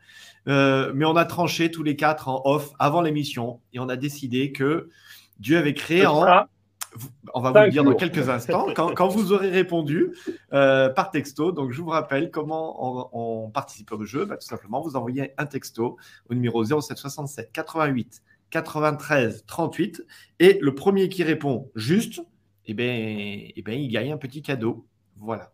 Euh, 0.46 0.92
mais 0.94 1.04
on 1.04 1.16
a 1.16 1.24
tranché 1.24 1.70
tous 1.70 1.82
les 1.82 1.96
quatre 1.96 2.28
en 2.28 2.42
off 2.44 2.70
avant 2.78 3.00
l'émission 3.00 3.60
et 3.72 3.78
on 3.78 3.88
a 3.88 3.96
décidé 3.96 4.52
que 4.52 4.90
Dieu 5.38 5.56
avait 5.56 5.74
créé 5.74 6.06
en. 6.06 6.46
On 7.32 7.40
va 7.40 7.50
vous 7.50 7.58
le 7.58 7.70
dire 7.70 7.82
dans 7.82 7.94
quelques 7.94 8.28
instants, 8.28 8.68
quand, 8.72 9.08
vous 9.08 9.32
aurez 9.32 9.50
répondu 9.50 10.12
euh, 10.52 10.88
par 10.88 11.10
texto. 11.10 11.50
Donc, 11.50 11.72
je 11.72 11.82
vous 11.82 11.88
rappelle 11.88 12.30
comment 12.30 13.08
on, 13.12 13.50
participe 13.50 13.90
au 13.90 14.04
jeu. 14.04 14.26
Bah, 14.26 14.36
tout 14.36 14.46
simplement, 14.46 14.80
vous 14.80 14.94
envoyez 14.94 15.32
un 15.36 15.46
texto 15.46 15.96
au 16.30 16.34
numéro 16.34 16.62
0767 16.62 17.50
88 17.52 18.22
93 18.50 19.44
38. 19.46 20.04
Et 20.38 20.58
le 20.60 20.74
premier 20.76 21.08
qui 21.08 21.24
répond 21.24 21.68
juste, 21.74 22.22
eh 22.66 22.74
bien, 22.74 22.92
eh 23.56 23.62
ben, 23.62 23.78
il 23.78 23.88
gagne 23.88 24.12
un 24.12 24.16
petit 24.16 24.42
cadeau. 24.42 24.86
Voilà. 25.16 25.52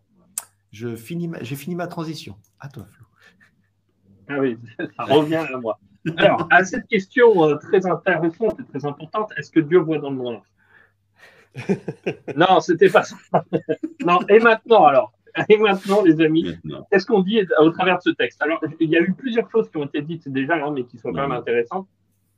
Je 0.72 0.96
finis 0.96 1.30
j'ai 1.42 1.56
fini 1.56 1.74
ma 1.74 1.86
transition. 1.86 2.36
À 2.60 2.68
toi, 2.68 2.84
Flo. 2.86 3.06
Ah 4.28 4.38
oui, 4.38 4.58
ça 4.96 5.04
revient 5.04 5.44
à 5.52 5.58
moi. 5.58 5.78
Alors, 6.16 6.46
à 6.50 6.64
cette 6.64 6.86
question 6.86 7.44
euh, 7.44 7.56
très 7.56 7.86
intéressante 7.86 8.58
et 8.60 8.64
très 8.64 8.86
importante, 8.86 9.32
est-ce 9.36 9.50
que 9.50 9.60
Dieu 9.60 9.78
voit 9.78 9.98
dans 9.98 10.10
le 10.10 10.16
noir 10.16 10.42
Non, 12.36 12.60
c'était 12.60 12.88
pas 12.88 13.02
ça. 13.02 13.16
non, 14.04 14.20
et 14.28 14.38
maintenant, 14.38 14.84
alors, 14.84 15.12
Et 15.48 15.58
maintenant, 15.58 16.02
les 16.02 16.20
amis, 16.20 16.56
qu'est-ce 16.90 17.06
qu'on 17.06 17.22
dit 17.22 17.40
au 17.58 17.70
travers 17.70 17.98
de 17.98 18.02
ce 18.02 18.10
texte? 18.10 18.42
Alors, 18.42 18.60
il 18.80 18.90
y 18.90 18.96
a 18.96 19.00
eu 19.00 19.12
plusieurs 19.12 19.50
choses 19.50 19.70
qui 19.70 19.76
ont 19.76 19.84
été 19.84 20.02
dites 20.02 20.28
déjà, 20.28 20.54
hein, 20.54 20.72
mais 20.72 20.84
qui 20.84 20.98
sont 20.98 21.12
quand 21.12 21.28
même 21.28 21.32
intéressantes. 21.32 21.86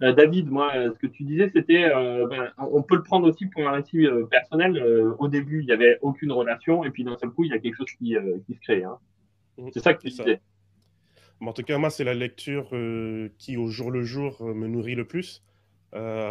Euh, 0.02 0.12
David, 0.12 0.50
moi, 0.50 0.72
ce 0.74 0.98
que 0.98 1.06
tu 1.06 1.22
disais, 1.22 1.50
c'était, 1.54 1.84
euh, 1.84 2.26
ben, 2.26 2.50
on 2.58 2.82
peut 2.82 2.96
le 2.96 3.02
prendre 3.02 3.28
aussi 3.28 3.46
pour 3.46 3.66
un 3.68 3.72
récit 3.72 4.04
euh, 4.06 4.26
personnel. 4.26 4.82
au 5.18 5.28
début, 5.28 5.60
il 5.60 5.66
n'y 5.66 5.72
avait 5.72 5.98
aucune 6.02 6.32
relation, 6.32 6.84
et 6.84 6.90
puis 6.90 7.04
d'un 7.04 7.16
seul 7.16 7.30
coup, 7.30 7.44
il 7.44 7.50
y 7.50 7.54
a 7.54 7.58
quelque 7.58 7.76
chose 7.76 7.90
qui, 7.98 8.16
qui 8.46 8.54
se 8.54 8.60
crée. 8.60 8.82
Hein. 8.82 8.98
Mmh. 9.58 9.68
C'est 9.72 9.80
ça 9.80 9.94
que 9.94 10.00
tu 10.00 10.08
disais. 10.08 10.40
En 11.40 11.52
tout 11.52 11.62
cas, 11.62 11.78
moi, 11.78 11.90
c'est 11.90 12.04
la 12.04 12.14
lecture 12.14 12.70
qui, 13.38 13.56
au 13.56 13.68
jour 13.68 13.90
le 13.90 14.02
jour, 14.02 14.42
me 14.42 14.66
nourrit 14.66 14.94
le 14.94 15.06
plus. 15.06 15.42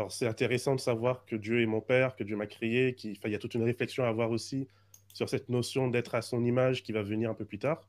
c'est 0.09 0.27
intéressant 0.27 0.75
de 0.75 0.79
savoir 0.79 1.25
que 1.25 1.35
Dieu 1.35 1.61
est 1.61 1.65
mon 1.65 1.81
Père, 1.81 2.15
que 2.15 2.23
Dieu 2.23 2.35
m'a 2.35 2.47
créé, 2.47 2.93
qu'il 2.95 3.17
y 3.23 3.35
a 3.35 3.39
toute 3.39 3.55
une 3.55 3.63
réflexion 3.63 4.03
à 4.03 4.07
avoir 4.07 4.31
aussi 4.31 4.67
sur 5.13 5.27
cette 5.27 5.49
notion 5.49 5.89
d'être 5.89 6.15
à 6.15 6.21
son 6.21 6.45
image 6.45 6.83
qui 6.83 6.93
va 6.93 7.03
venir 7.03 7.29
un 7.29 7.33
peu 7.33 7.45
plus 7.45 7.59
tard. 7.59 7.87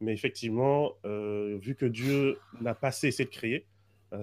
Mais 0.00 0.12
effectivement, 0.12 0.92
vu 1.04 1.74
que 1.74 1.86
Dieu 1.86 2.38
n'a 2.60 2.74
pas 2.74 2.92
cessé 2.92 3.24
de 3.24 3.30
créer, 3.30 3.66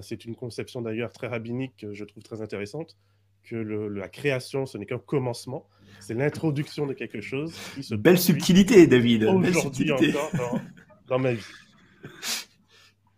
c'est 0.02 0.26
une 0.26 0.36
conception 0.36 0.82
d'ailleurs 0.82 1.12
très 1.12 1.28
rabbinique 1.28 1.74
que 1.78 1.94
je 1.94 2.04
trouve 2.06 2.24
très 2.24 2.42
intéressante, 2.42 2.98
que 3.44 3.56
la 3.56 4.10
création, 4.10 4.66
ce 4.66 4.78
n'est 4.78 4.86
qu'un 4.86 5.00
commencement, 5.00 5.68
c'est 6.00 6.14
l'introduction 6.14 6.86
de 6.88 6.94
quelque 6.94 7.22
chose 7.22 7.54
qui 7.76 7.84
se 7.84 7.96
Belle 7.96 8.18
subtilité, 8.18 8.88
David. 8.88 9.24
Aujourd'hui 9.24 9.92
encore 9.92 10.32
dans, 10.34 10.62
dans, 11.08 11.20
ma 11.20 11.34
vie. 11.34 11.46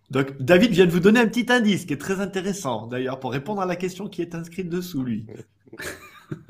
Donc, 0.10 0.42
David 0.42 0.72
vient 0.72 0.86
de 0.86 0.92
vous 0.92 1.00
donner 1.00 1.20
un 1.20 1.28
petit 1.28 1.52
indice 1.52 1.86
qui 1.86 1.94
est 1.94 1.98
très 1.98 2.22
intéressant, 2.22 2.88
d'ailleurs, 2.88 3.20
pour 3.20 3.32
répondre 3.32 3.62
à 3.62 3.66
la 3.66 3.76
question 3.76 4.08
qui 4.08 4.22
est 4.22 4.36
inscrite 4.36 4.70
dessous, 4.70 5.04
lui. 5.04 5.26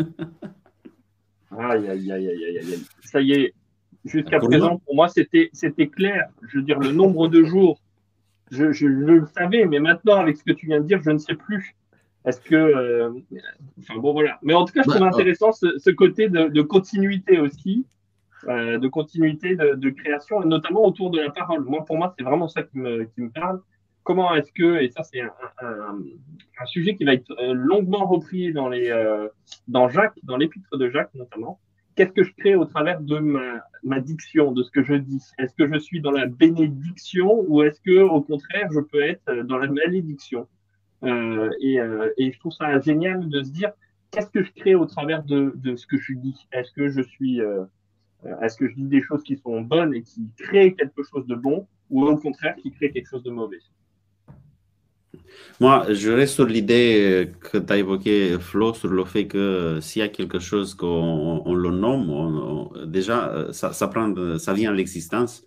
aïe, 1.57 1.87
aïe, 1.87 2.11
aïe, 2.11 2.27
aïe, 2.27 2.57
aïe, 2.59 2.79
Ça 3.03 3.21
y 3.21 3.31
est, 3.31 3.53
jusqu'à 4.05 4.39
présent, 4.39 4.79
pour 4.85 4.95
moi, 4.95 5.07
c'était 5.07 5.87
clair. 5.87 6.29
Je 6.49 6.57
veux 6.57 6.63
dire, 6.63 6.79
le 6.79 6.91
nombre 6.91 7.27
de 7.27 7.43
jours 7.43 7.81
je, 8.51 8.85
le 8.85 9.25
savais, 9.25 9.65
mais 9.65 9.79
maintenant, 9.79 10.15
avec 10.15 10.37
ce 10.37 10.43
que 10.43 10.51
tu 10.51 10.67
viens 10.67 10.79
de 10.79 10.85
dire, 10.85 11.01
je 11.01 11.11
ne 11.11 11.17
sais 11.17 11.35
plus. 11.35 11.75
Est-ce 12.25 12.41
que. 12.41 12.55
Euh, 12.55 13.11
enfin, 13.79 13.99
bon, 13.99 14.13
voilà. 14.13 14.37
Mais 14.41 14.53
en 14.53 14.65
tout 14.65 14.73
cas, 14.73 14.81
je 14.83 14.89
trouve 14.89 15.01
bah, 15.01 15.07
intéressant 15.07 15.51
ce, 15.51 15.89
côté 15.91 16.29
de, 16.29 16.61
continuité 16.61 17.39
aussi, 17.39 17.85
euh, 18.47 18.77
de 18.77 18.87
continuité 18.87 19.55
de, 19.55 19.89
création, 19.89 20.43
et 20.43 20.45
notamment 20.45 20.85
autour 20.85 21.11
de 21.11 21.19
la 21.19 21.29
parole. 21.29 21.63
Moi, 21.63 21.85
pour 21.85 21.97
moi, 21.97 22.13
c'est 22.17 22.23
vraiment 22.23 22.47
ça 22.47 22.63
qui 22.63 22.77
me, 22.77 23.05
qui 23.05 23.21
me 23.21 23.29
parle. 23.29 23.61
Comment 24.03 24.33
est-ce 24.35 24.51
que, 24.53 24.81
et 24.81 24.89
ça, 24.89 25.03
c'est 25.03 25.19
un, 25.19 25.31
un, 25.61 26.65
sujet 26.65 26.95
qui 26.95 27.03
va 27.03 27.13
être 27.13 27.29
euh, 27.41 27.53
longuement 27.53 28.05
repris 28.05 28.53
dans, 28.53 28.69
les, 28.69 28.89
dans 29.67 29.89
Jacques, 29.89 30.17
dans 30.23 30.37
l'épître 30.37 30.77
de 30.77 30.89
Jacques 30.89 31.13
notamment, 31.13 31.59
qu'est-ce 31.97 32.11
que 32.11 32.23
je 32.23 32.31
crée 32.37 32.55
au 32.55 32.63
travers 32.63 33.01
de 33.01 33.17
ma, 33.83 33.99
diction, 33.99 34.51
de 34.51 34.63
ce 34.63 34.71
que 34.71 34.83
je 34.83 34.93
dis? 34.93 35.21
Est-ce 35.39 35.53
que 35.55 35.67
je 35.67 35.79
suis 35.79 35.99
dans 35.99 36.11
la 36.11 36.27
bénédiction 36.27 37.43
ou 37.47 37.63
est-ce 37.63 37.81
que 37.81 37.99
au 38.01 38.21
contraire 38.21 38.69
je 38.71 38.79
peux 38.79 39.01
être 39.01 39.43
dans 39.43 39.57
la 39.57 39.67
malédiction? 39.67 40.47
Euh, 41.03 41.49
euh, 41.63 42.09
et, 42.17 42.31
je 42.31 42.39
trouve 42.39 42.53
ça 42.53 42.79
génial 42.79 43.27
de 43.27 43.43
se 43.43 43.51
dire 43.51 43.71
qu'est-ce 44.11 44.29
que 44.29 44.43
je 44.43 44.51
crée 44.51 44.75
au 44.75 44.85
travers 44.85 45.23
de, 45.23 45.53
ce 45.75 45.85
que 45.87 45.97
je 45.97 46.13
dis? 46.13 46.47
Est-ce 46.51 46.71
que 46.71 46.87
je 46.89 47.01
suis 47.01 47.41
euh, 47.41 47.65
est-ce 48.41 48.57
que 48.57 48.67
je 48.67 48.75
dis 48.75 48.87
des 48.87 49.01
choses 49.01 49.23
qui 49.23 49.35
sont 49.37 49.61
bonnes 49.61 49.93
et 49.93 50.01
qui 50.01 50.29
créent 50.37 50.73
quelque 50.73 51.03
chose 51.03 51.25
de 51.27 51.35
bon 51.35 51.67
ou 51.89 52.05
au 52.05 52.15
contraire 52.17 52.55
qui 52.57 52.71
créent 52.71 52.91
quelque 52.91 53.09
chose 53.09 53.23
de 53.23 53.31
mauvais? 53.31 53.59
Moi, 55.59 55.85
je 55.89 56.11
reste 56.11 56.35
sur 56.35 56.45
l'idée 56.45 57.31
que 57.39 57.57
tu 57.57 57.73
as 57.73 57.77
évoqué, 57.77 58.37
Flo, 58.39 58.73
sur 58.73 58.89
le 58.89 59.05
fait 59.05 59.27
que 59.27 59.79
s'il 59.81 60.01
y 60.01 60.03
a 60.03 60.07
quelque 60.07 60.39
chose 60.39 60.75
qu'on 60.75 61.53
le 61.53 61.71
nomme, 61.71 62.69
déjà, 62.85 63.47
ça, 63.51 63.87
prend, 63.87 64.13
ça 64.37 64.53
vient 64.53 64.71
à 64.71 64.73
l'existence. 64.73 65.43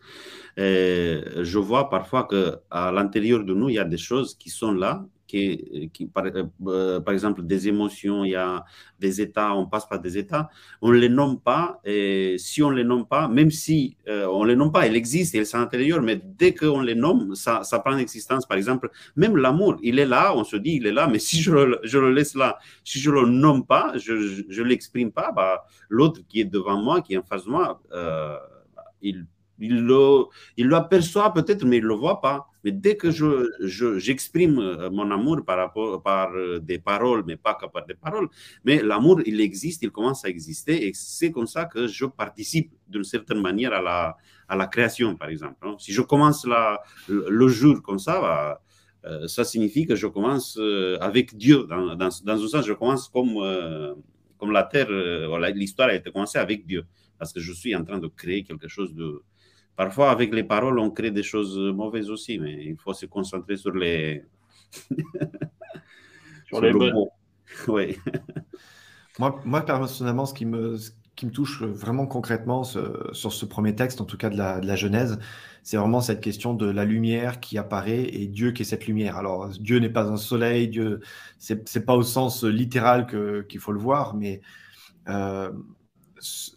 je 0.56 1.59
vois 1.59 1.90
parfois 1.90 2.26
qu'à 2.28 2.90
l'intérieur 2.92 3.44
de 3.44 3.54
nous, 3.54 3.68
il 3.68 3.76
y 3.76 3.78
a 3.78 3.85
des 3.85 3.98
choses 3.98 4.35
qui 4.35 4.50
sont 4.50 4.72
là, 4.72 5.04
qui, 5.31 6.07
par, 6.12 6.25
euh, 6.27 7.01
par, 7.01 7.14
exemple, 7.14 7.43
des 7.43 7.69
émotions, 7.69 8.25
il 8.25 8.31
y 8.31 8.37
a 8.37 8.64
des 8.99 9.21
états, 9.21 9.55
on 9.55 9.66
passe 9.66 9.87
par 9.87 10.01
des 10.01 10.19
états, 10.19 10.51
on 10.83 10.90
ne 10.90 10.99
les 10.99 11.09
nomme 11.09 11.40
pas, 11.40 11.81
et 11.85 12.37
si 12.38 12.62
on 12.62 12.71
ne 12.71 12.77
les 12.77 12.85
nomme 12.85 13.07
pas, 13.07 13.29
même 13.29 13.51
si 13.51 13.97
euh, 14.09 14.27
on 14.27 14.45
ne 14.45 14.49
les 14.49 14.57
nomme 14.57 14.73
pas, 14.73 14.87
elles 14.87 14.97
existent, 14.97 15.38
elles 15.38 15.47
sont 15.47 15.59
intérieures, 15.59 16.03
mais 16.03 16.21
dès 16.23 16.55
qu'on 16.55 16.81
les 16.81 16.95
nomme, 16.95 17.35
ça, 17.35 17.62
ça 17.62 17.79
prend 17.79 17.97
existence. 17.97 18.47
Par 18.47 18.57
exemple, 18.57 18.90
même 19.16 19.37
l'amour, 19.37 19.77
il 19.83 19.99
est 19.99 20.07
là, 20.07 20.35
on 20.35 20.45
se 20.45 20.57
dit, 20.57 20.77
il 20.77 20.87
est 20.87 20.93
là, 20.93 21.07
mais 21.07 21.19
si 21.29 21.40
je 21.40 21.53
le, 21.53 22.11
laisse 22.11 22.35
là, 22.35 22.59
si 22.85 22.99
je 22.99 23.11
ne 23.11 23.21
le 23.21 23.27
nomme 23.27 23.64
pas, 23.66 23.93
je 23.97 24.12
ne 24.12 24.62
l'exprime 24.64 25.12
pas, 25.12 25.33
bah, 25.33 25.64
l'autre 25.88 26.21
qui 26.29 26.40
est 26.40 26.45
devant 26.45 26.81
moi, 26.81 27.01
qui 27.03 27.14
est 27.14 27.19
en 27.19 27.23
face 27.23 27.45
de 27.45 27.51
moi, 27.51 27.81
euh, 27.93 28.37
il 29.03 29.27
il 29.61 29.85
le, 29.85 30.25
il 30.57 30.69
l'aperçoit 30.69 31.33
peut-être, 31.33 31.64
mais 31.64 31.77
il 31.77 31.83
ne 31.83 31.88
le 31.88 31.95
voit 31.95 32.21
pas. 32.21 32.49
Mais 32.64 32.73
dès 32.73 32.96
que 32.96 33.11
je, 33.11 33.51
j'exprime 33.99 34.59
euh, 34.59 34.90
mon 34.90 35.11
amour 35.11 35.44
par, 35.44 35.57
rapport, 35.59 36.03
par 36.03 36.33
euh, 36.35 36.59
des 36.61 36.79
paroles, 36.79 37.25
mais 37.27 37.37
pas 37.37 37.55
que 37.55 37.66
par 37.66 37.87
des 37.87 37.94
paroles, 37.94 38.29
mais 38.64 38.83
l'amour, 38.83 39.20
il 39.25 39.40
existe, 39.40 39.83
il 39.83 39.90
commence 39.90 40.25
à 40.25 40.29
exister, 40.29 40.87
et 40.87 40.92
c'est 40.94 41.31
comme 41.31 41.46
ça 41.46 41.64
que 41.64 41.87
je 41.87 42.05
participe 42.05 42.73
d'une 42.88 43.05
certaine 43.05 43.40
manière 43.40 43.73
à 43.73 43.83
la, 43.83 44.16
à 44.49 44.57
la 44.57 44.66
création, 44.66 45.16
par 45.16 45.29
exemple. 45.29 45.57
Hein. 45.62 45.77
Si 45.79 45.92
je 45.92 46.03
commence 46.03 46.46
la, 46.46 46.83
le 47.09 47.49
jour 47.49 47.83
comme 47.83 47.99
ça, 47.99 48.20
bah, 48.20 48.62
euh, 49.07 49.27
ça 49.27 49.44
signifie 49.44 49.87
que 49.87 49.96
je 49.96 50.07
commence 50.07 50.59
avec 51.01 51.37
Dieu. 51.37 51.66
Dans, 51.68 51.94
dans, 51.96 52.09
dans 52.25 52.44
un 52.44 52.49
sens, 52.49 52.66
je 52.66 52.75
commence 52.75 53.09
comme, 53.09 53.38
comme 54.37 54.53
la 54.53 54.64
terre, 54.64 54.90
l'histoire 55.55 55.88
a 55.88 55.94
été 55.94 56.11
commencée 56.11 56.38
avec 56.38 56.66
Dieu, 56.66 56.85
parce 57.18 57.33
que 57.33 57.40
je 57.40 57.53
suis 57.53 57.75
en 57.75 57.85
train 57.85 57.99
de 57.99 58.09
créer 58.09 58.44
quelque 58.44 58.68
chose 58.68 58.94
de 58.94 59.23
Parfois, 59.81 60.11
avec 60.11 60.35
les 60.35 60.45
paroles, 60.45 60.79
on 60.79 60.90
crée 60.90 61.11
des 61.11 61.23
choses 61.23 61.59
mauvaises 61.59 62.11
aussi, 62.11 62.38
mais 62.38 62.53
il 62.66 62.77
faut 62.77 62.93
se 62.93 63.07
concentrer 63.07 63.57
sur 63.57 63.73
les. 63.73 64.27
sur, 66.47 66.61
les 66.61 66.71
bonnes. 66.71 67.07
Oui. 67.66 67.97
moi, 69.19 69.40
moi, 69.47 69.62
personnellement, 69.62 70.27
ce 70.27 70.35
qui 70.35 70.45
me, 70.45 70.77
qui 71.16 71.25
me 71.25 71.31
touche 71.31 71.62
vraiment 71.62 72.07
concrètement 72.07 72.62
sur 72.62 73.33
ce 73.33 73.47
premier 73.47 73.75
texte, 73.75 74.03
en 74.03 74.05
tout 74.05 74.19
cas 74.19 74.29
de 74.29 74.37
la, 74.37 74.61
de 74.61 74.66
la 74.66 74.77
Genèse, 74.77 75.19
c'est 75.62 75.79
vraiment 75.79 76.03
cette 76.03 76.21
question 76.21 76.53
de 76.53 76.69
la 76.69 76.85
lumière 76.85 77.40
qui 77.40 77.57
apparaît 77.57 78.03
et 78.03 78.27
Dieu 78.27 78.53
qui 78.53 78.61
est 78.61 78.66
cette 78.66 78.87
lumière. 78.87 79.16
Alors, 79.16 79.49
Dieu 79.49 79.79
n'est 79.79 79.88
pas 79.88 80.05
un 80.11 80.19
soleil, 80.19 80.69
Dieu, 80.69 81.01
c'est 81.38 81.87
pas 81.87 81.97
au 81.97 82.03
sens 82.03 82.45
littéral 82.45 83.07
qu'il 83.47 83.61
faut 83.61 83.73
le 83.73 83.81
voir, 83.81 84.14
mais 84.14 84.43
euh, 85.09 85.51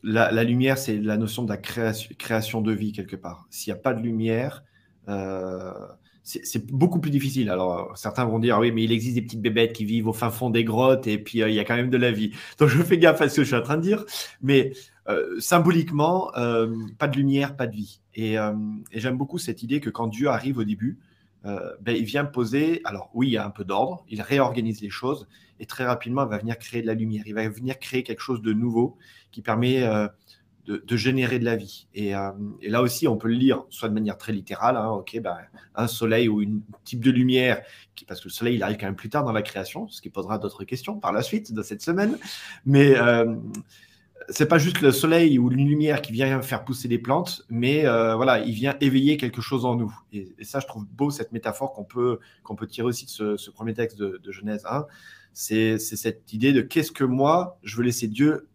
la, 0.04 0.43
lumière, 0.43 0.78
c'est 0.78 0.97
la 0.97 1.17
notion 1.17 1.43
de 1.43 1.49
la 1.49 1.58
création, 1.58 2.62
de 2.62 2.71
vie 2.71 2.91
quelque 2.91 3.15
part. 3.15 3.47
S'il 3.49 3.73
n'y 3.73 3.80
a 3.80 3.82
pas 3.82 3.93
de 3.93 4.02
lumière, 4.02 4.63
euh, 5.10 5.73
c'est 6.23 6.65
beaucoup 6.67 6.99
plus 6.99 7.12
difficile. 7.12 7.49
Alors, 7.49 7.97
certains 7.97 8.26
vont 8.26 8.39
dire, 8.39 8.58
oui, 8.60 8.71
mais 8.71 8.84
il 8.84 8.91
existe 8.91 9.15
des 9.15 9.21
petites 9.21 9.41
bébêtes 9.41 9.73
qui 9.73 9.86
vivent 9.86 10.08
au 10.08 10.13
fin 10.13 10.30
fond 10.30 10.49
des 10.49 10.63
grottes 10.63 11.08
et 11.08 11.17
puis 11.17 11.41
euh, 11.41 11.49
il 11.49 11.56
y 11.56 11.60
a 11.60 11.65
quand 11.65 11.76
même 11.76 11.89
de 11.89 11.97
la 11.97 12.12
vie. 12.12 12.32
Donc, 12.60 12.69
je 12.69 12.82
fais 12.82 12.97
gaffe 12.97 13.21
à 13.21 13.30
ce 13.30 13.38
que 13.38 13.41
je 13.43 13.47
suis 13.47 13.56
en 13.56 13.62
train 13.62 13.78
de 13.78 13.82
dire. 13.82 14.06
Mais 14.41 14.73
euh, 15.10 15.39
symboliquement, 15.39 16.32
pas 16.97 17.08
de 17.08 17.17
lumière, 17.17 17.56
pas 17.56 17.67
de 17.67 17.76
vie. 17.76 17.99
Et, 18.15 18.38
j'aime 18.93 19.17
beaucoup 19.17 19.38
cette 19.38 19.63
idée 19.63 19.80
que 19.80 19.89
quand 19.89 20.08
Dieu 20.08 20.28
arrive 20.28 20.58
au 20.58 20.63
début, 20.63 20.99
ben, 21.43 21.93
il 21.93 22.06
vient 22.06 22.23
poser, 22.23 22.80
alors 22.86 23.10
oui, 23.13 23.28
il 23.28 23.32
y 23.34 23.38
a 23.38 23.45
un 23.45 23.49
peu 23.49 23.65
d'ordre, 23.65 24.06
il 24.08 24.21
réorganise 24.21 24.82
les 24.82 24.89
choses 24.89 25.28
et 25.60 25.65
très 25.65 25.86
rapidement, 25.86 26.23
il 26.26 26.30
va 26.30 26.38
venir 26.38 26.58
créer 26.58 26.82
de 26.82 26.88
la 26.88 26.93
lumière. 26.93 27.23
Il 27.26 27.36
va 27.36 27.47
venir 27.47 27.80
créer 27.80 28.04
quelque 28.04 28.19
chose 28.19 28.41
de 28.41 28.54
nouveau 28.54 28.97
qui 29.34 29.41
permet 29.41 29.84
euh, 29.84 30.08
de, 30.65 30.96
générer 30.96 31.39
de 31.39 31.46
la 31.46 31.56
vie. 31.56 31.88
Euh, 31.98 32.32
et, 32.62 32.69
là 32.69 32.82
aussi, 32.82 33.08
on 33.08 33.17
peut 33.17 33.28
le 33.28 33.36
lire 33.36 33.63
soit 33.69 33.89
de 33.89 33.93
manière 33.93 34.17
très 34.17 34.32
littérale, 34.32 34.78
hein, 34.78 34.89
ok, 34.89 35.19
ben, 35.22 35.38
un 35.76 35.88
soleil 35.88 36.30
ou 36.30 36.41
un 36.41 36.60
type 36.84 37.04
de 37.04 37.12
lumière, 37.12 37.62
qui, 37.96 38.06
parce 38.06 38.22
que 38.22 38.28
le 38.28 38.32
soleil, 38.32 38.56
il 38.56 38.63
arrive 38.63 38.78
quand 38.78 38.86
même 38.86 38.96
plus 38.96 39.10
tard 39.10 39.24
dans 39.24 39.32
la 39.32 39.41
création, 39.41 39.88
ce 39.89 40.02
qui 40.02 40.10
posera 40.10 40.38
d'autres 40.38 40.63
questions 40.63 41.00
par 41.00 41.12
la 41.12 41.22
suite 41.22 41.54
de 41.54 41.62
cette 41.62 41.82
semaine. 41.82 42.17
Mais 42.65 42.96
euh, 42.96 43.36
c'est 44.30 44.46
pas 44.46 44.58
juste 44.58 44.80
le 44.80 44.93
soleil 44.93 45.38
ou 45.38 45.52
une 45.52 45.67
lumière 45.67 46.02
qui 46.02 46.13
vient 46.13 46.41
faire 46.41 46.63
pousser 46.63 46.88
des 46.88 47.00
plantes, 47.00 47.46
mais 47.50 47.86
euh, 47.86 48.15
voilà, 48.15 48.39
il 48.39 48.54
vient 48.54 48.78
éveiller 48.80 49.17
quelque 49.17 49.41
chose 49.41 49.65
en 49.65 49.76
nous. 49.76 49.93
Et, 50.13 50.34
ça, 50.43 50.62
je 50.62 50.67
trouve 50.67 50.86
beau 50.86 51.12
cette 51.12 51.34
métaphore 51.34 51.74
qu'on 51.74 51.84
peut, 51.84 52.19
peut 52.58 52.67
tirer 52.67 52.88
aussi 52.88 53.06
de 53.06 53.36
ce, 53.36 53.52
premier 53.52 53.74
texte 53.74 53.98
de, 53.98 54.32
Genèse 54.32 54.65
1. 54.65 54.86
C'est 55.34 55.78
cette 55.80 56.32
idée 56.32 56.54
de 56.54 56.62
qu'est-ce 56.62 56.91
que 56.91 57.04
moi, 57.04 57.58
je 57.63 57.76
veux 57.76 57.84
laisser 57.84 58.08
Dieu 58.08 58.48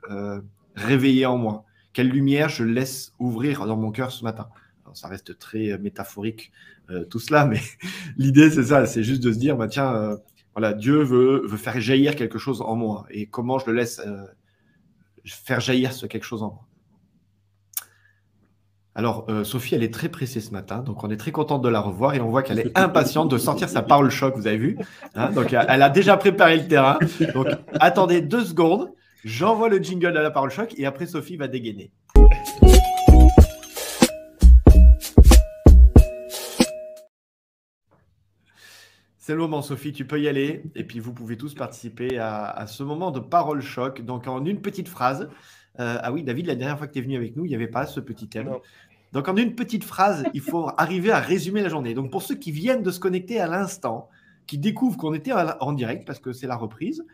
réveiller 0.78 1.26
en 1.26 1.36
moi 1.36 1.64
Quelle 1.92 2.08
lumière 2.08 2.48
je 2.48 2.64
laisse 2.64 3.12
ouvrir 3.18 3.66
dans 3.66 3.76
mon 3.76 3.90
cœur 3.90 4.10
ce 4.10 4.24
matin 4.24 4.48
Ça 4.94 5.08
reste 5.08 5.38
très 5.38 5.72
euh, 5.72 5.78
métaphorique 5.78 6.52
euh, 6.90 7.04
tout 7.04 7.18
cela, 7.18 7.44
mais 7.44 7.60
l'idée 8.16 8.50
c'est 8.50 8.64
ça, 8.64 8.86
c'est 8.86 9.02
juste 9.02 9.22
de 9.22 9.32
se 9.32 9.38
dire, 9.38 9.56
bah, 9.56 9.68
tiens, 9.68 9.94
euh, 9.94 10.16
voilà, 10.54 10.72
Dieu 10.72 11.02
veut, 11.02 11.46
veut, 11.46 11.56
faire 11.56 11.80
jaillir 11.80 12.16
quelque 12.16 12.38
chose 12.38 12.62
en 12.62 12.76
moi 12.76 13.06
et 13.10 13.26
comment 13.26 13.58
je 13.58 13.66
le 13.66 13.72
laisse 13.74 14.00
faire 15.24 15.60
jaillir 15.60 15.92
ce 15.92 16.06
quelque 16.06 16.24
chose 16.24 16.42
en 16.42 16.48
moi? 16.48 16.64
Alors, 18.94 19.28
Sophie, 19.44 19.76
elle 19.76 19.84
est 19.84 19.94
très 19.94 20.08
pressée 20.08 20.40
ce 20.40 20.50
matin, 20.50 20.78
donc 20.78 21.04
on 21.04 21.10
est 21.10 21.16
très 21.16 21.30
contente 21.30 21.62
de 21.62 21.68
la 21.68 21.78
revoir 21.78 22.14
et 22.14 22.20
on 22.20 22.30
voit 22.30 22.42
qu'elle 22.42 22.58
est 22.58 22.76
impatiente 22.76 23.30
de 23.30 23.38
sortir 23.38 23.68
sa 23.68 23.82
parole 23.82 24.10
choc, 24.10 24.34
vous 24.34 24.48
avez 24.48 24.56
vu 24.56 24.76
hein, 25.14 25.30
Donc, 25.30 25.52
elle 25.52 25.82
a 25.82 25.88
déjà 25.88 26.16
préparé 26.16 26.56
le 26.56 26.66
terrain. 26.66 26.98
Donc, 27.32 27.46
attendez 27.78 28.20
deux 28.22 28.44
secondes. 28.44 28.90
J'envoie 29.24 29.68
le 29.68 29.78
jingle 29.78 30.16
à 30.16 30.22
la 30.22 30.30
parole 30.30 30.50
choc 30.50 30.74
et 30.78 30.86
après 30.86 31.06
Sophie 31.06 31.36
va 31.36 31.48
dégainer. 31.48 31.90
C'est 39.18 39.32
le 39.32 39.40
moment, 39.40 39.60
Sophie, 39.60 39.92
tu 39.92 40.06
peux 40.06 40.20
y 40.20 40.28
aller. 40.28 40.62
Et 40.76 40.84
puis 40.84 41.00
vous 41.00 41.12
pouvez 41.12 41.36
tous 41.36 41.54
participer 41.54 42.16
à, 42.18 42.64
ce 42.68 42.84
moment 42.84 43.10
de 43.10 43.18
parole 43.18 43.60
choc. 43.60 44.02
Donc 44.02 44.28
en 44.28 44.44
une 44.44 44.60
petite 44.60 44.88
phrase. 44.88 45.28
Euh, 45.80 45.98
ah 46.00 46.12
oui, 46.12 46.22
David, 46.22 46.46
la 46.46 46.54
dernière 46.54 46.78
fois 46.78 46.86
que 46.86 46.92
tu 46.92 47.00
es 47.00 47.02
venu 47.02 47.16
avec 47.16 47.36
nous, 47.36 47.44
il 47.44 47.48
n'y 47.48 47.56
avait 47.56 47.66
pas 47.66 47.86
ce 47.86 47.98
petit 47.98 48.28
thème. 48.28 48.52
Donc 49.12 49.26
en 49.26 49.36
une 49.36 49.56
petite 49.56 49.82
phrase, 49.82 50.24
il 50.32 50.40
faut 50.40 50.70
arriver 50.78 51.10
à 51.10 51.18
résumer 51.18 51.62
la 51.62 51.68
journée. 51.68 51.92
Donc 51.92 52.12
pour 52.12 52.22
ceux 52.22 52.36
qui 52.36 52.52
viennent 52.52 52.84
de 52.84 52.90
se 52.92 53.00
connecter 53.00 53.40
à 53.40 53.48
l'instant, 53.48 54.08
qui 54.46 54.58
découvrent 54.58 54.96
qu'on 54.96 55.12
était 55.12 55.32
en 55.32 55.72
direct 55.72 56.06
parce 56.06 56.20
que 56.20 56.32
c'est 56.32 56.46
la 56.46 56.56
reprise, 56.56 57.04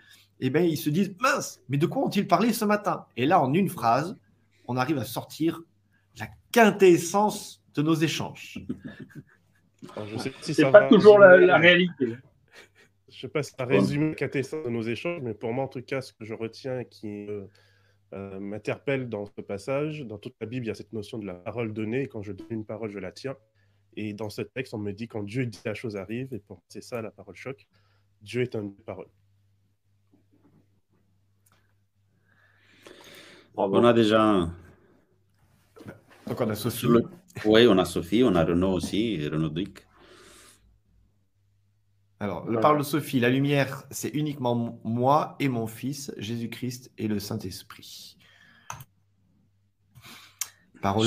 eh 0.40 0.50
bien, 0.50 0.62
ils 0.62 0.76
se 0.76 0.90
disent 0.90 1.14
mince, 1.20 1.62
mais 1.68 1.78
de 1.78 1.86
quoi 1.86 2.04
ont-ils 2.04 2.26
parlé 2.26 2.52
ce 2.52 2.64
matin? 2.64 3.06
Et 3.16 3.26
là, 3.26 3.40
en 3.40 3.52
une 3.54 3.68
phrase, 3.68 4.16
on 4.66 4.76
arrive 4.76 4.98
à 4.98 5.04
sortir 5.04 5.62
la 6.18 6.26
quintessence 6.52 7.62
de 7.74 7.82
nos 7.82 7.94
échanges. 7.94 8.58
je 10.06 10.16
sais 10.18 10.32
si 10.40 10.54
c'est 10.54 10.70
pas 10.70 10.88
toujours 10.88 11.18
la, 11.18 11.58
réalité. 11.58 12.06
Je 13.08 13.16
ne 13.16 13.20
sais 13.20 13.28
pas 13.28 13.42
si 13.42 13.52
ça 13.56 13.64
résume 13.64 14.10
la 14.10 14.14
quintessence 14.14 14.64
de 14.64 14.70
nos 14.70 14.82
échanges, 14.82 15.20
mais 15.22 15.34
pour 15.34 15.52
moi, 15.52 15.64
en 15.64 15.68
tout 15.68 15.82
cas, 15.82 16.00
ce 16.00 16.12
que 16.12 16.24
je 16.24 16.34
retiens 16.34 16.80
et 16.80 16.88
qui 16.88 17.26
euh, 18.12 18.40
m'interpelle 18.40 19.08
dans 19.08 19.26
ce 19.26 19.40
passage, 19.40 20.02
dans 20.02 20.18
toute 20.18 20.34
la 20.40 20.46
Bible, 20.46 20.66
il 20.66 20.68
y 20.68 20.72
a 20.72 20.74
cette 20.74 20.92
notion 20.92 21.18
de 21.18 21.26
la 21.26 21.34
parole 21.34 21.72
donnée. 21.72 22.02
Et 22.02 22.06
quand 22.08 22.22
je 22.22 22.32
donne 22.32 22.46
une 22.50 22.64
parole, 22.64 22.90
je 22.90 22.98
la 22.98 23.12
tiens. 23.12 23.36
Et 23.96 24.12
dans 24.12 24.30
ce 24.30 24.42
texte, 24.42 24.74
on 24.74 24.78
me 24.78 24.92
dit 24.92 25.08
quand 25.08 25.22
Dieu 25.22 25.46
dit 25.46 25.60
la 25.64 25.74
chose 25.74 25.96
arrive, 25.96 26.32
et 26.34 26.42
c'est 26.68 26.82
ça 26.82 27.02
la 27.02 27.10
parole 27.10 27.36
choc. 27.36 27.66
Dieu 28.22 28.42
est 28.42 28.56
un 28.56 28.72
parole. 28.86 29.08
On 33.56 33.84
a 33.84 33.92
déjà. 33.92 34.48
Donc 36.26 36.40
on 36.40 36.50
a 36.50 36.54
Sophie. 36.54 36.86
Oui, 37.44 37.66
on 37.68 37.78
a 37.78 37.84
Sophie, 37.84 38.24
on 38.24 38.34
a 38.34 38.44
Renaud 38.44 38.72
aussi, 38.72 39.28
Renaud 39.28 39.50
Duc. 39.50 39.86
Alors, 42.20 42.48
le 42.48 42.60
parle 42.60 42.78
de 42.78 42.82
Sophie, 42.84 43.20
la 43.20 43.28
lumière, 43.28 43.84
c'est 43.90 44.08
uniquement 44.08 44.80
moi 44.84 45.36
et 45.40 45.48
mon 45.48 45.66
Fils, 45.66 46.12
Jésus-Christ 46.16 46.90
et 46.96 47.08
le 47.08 47.18
Saint-Esprit. 47.18 48.16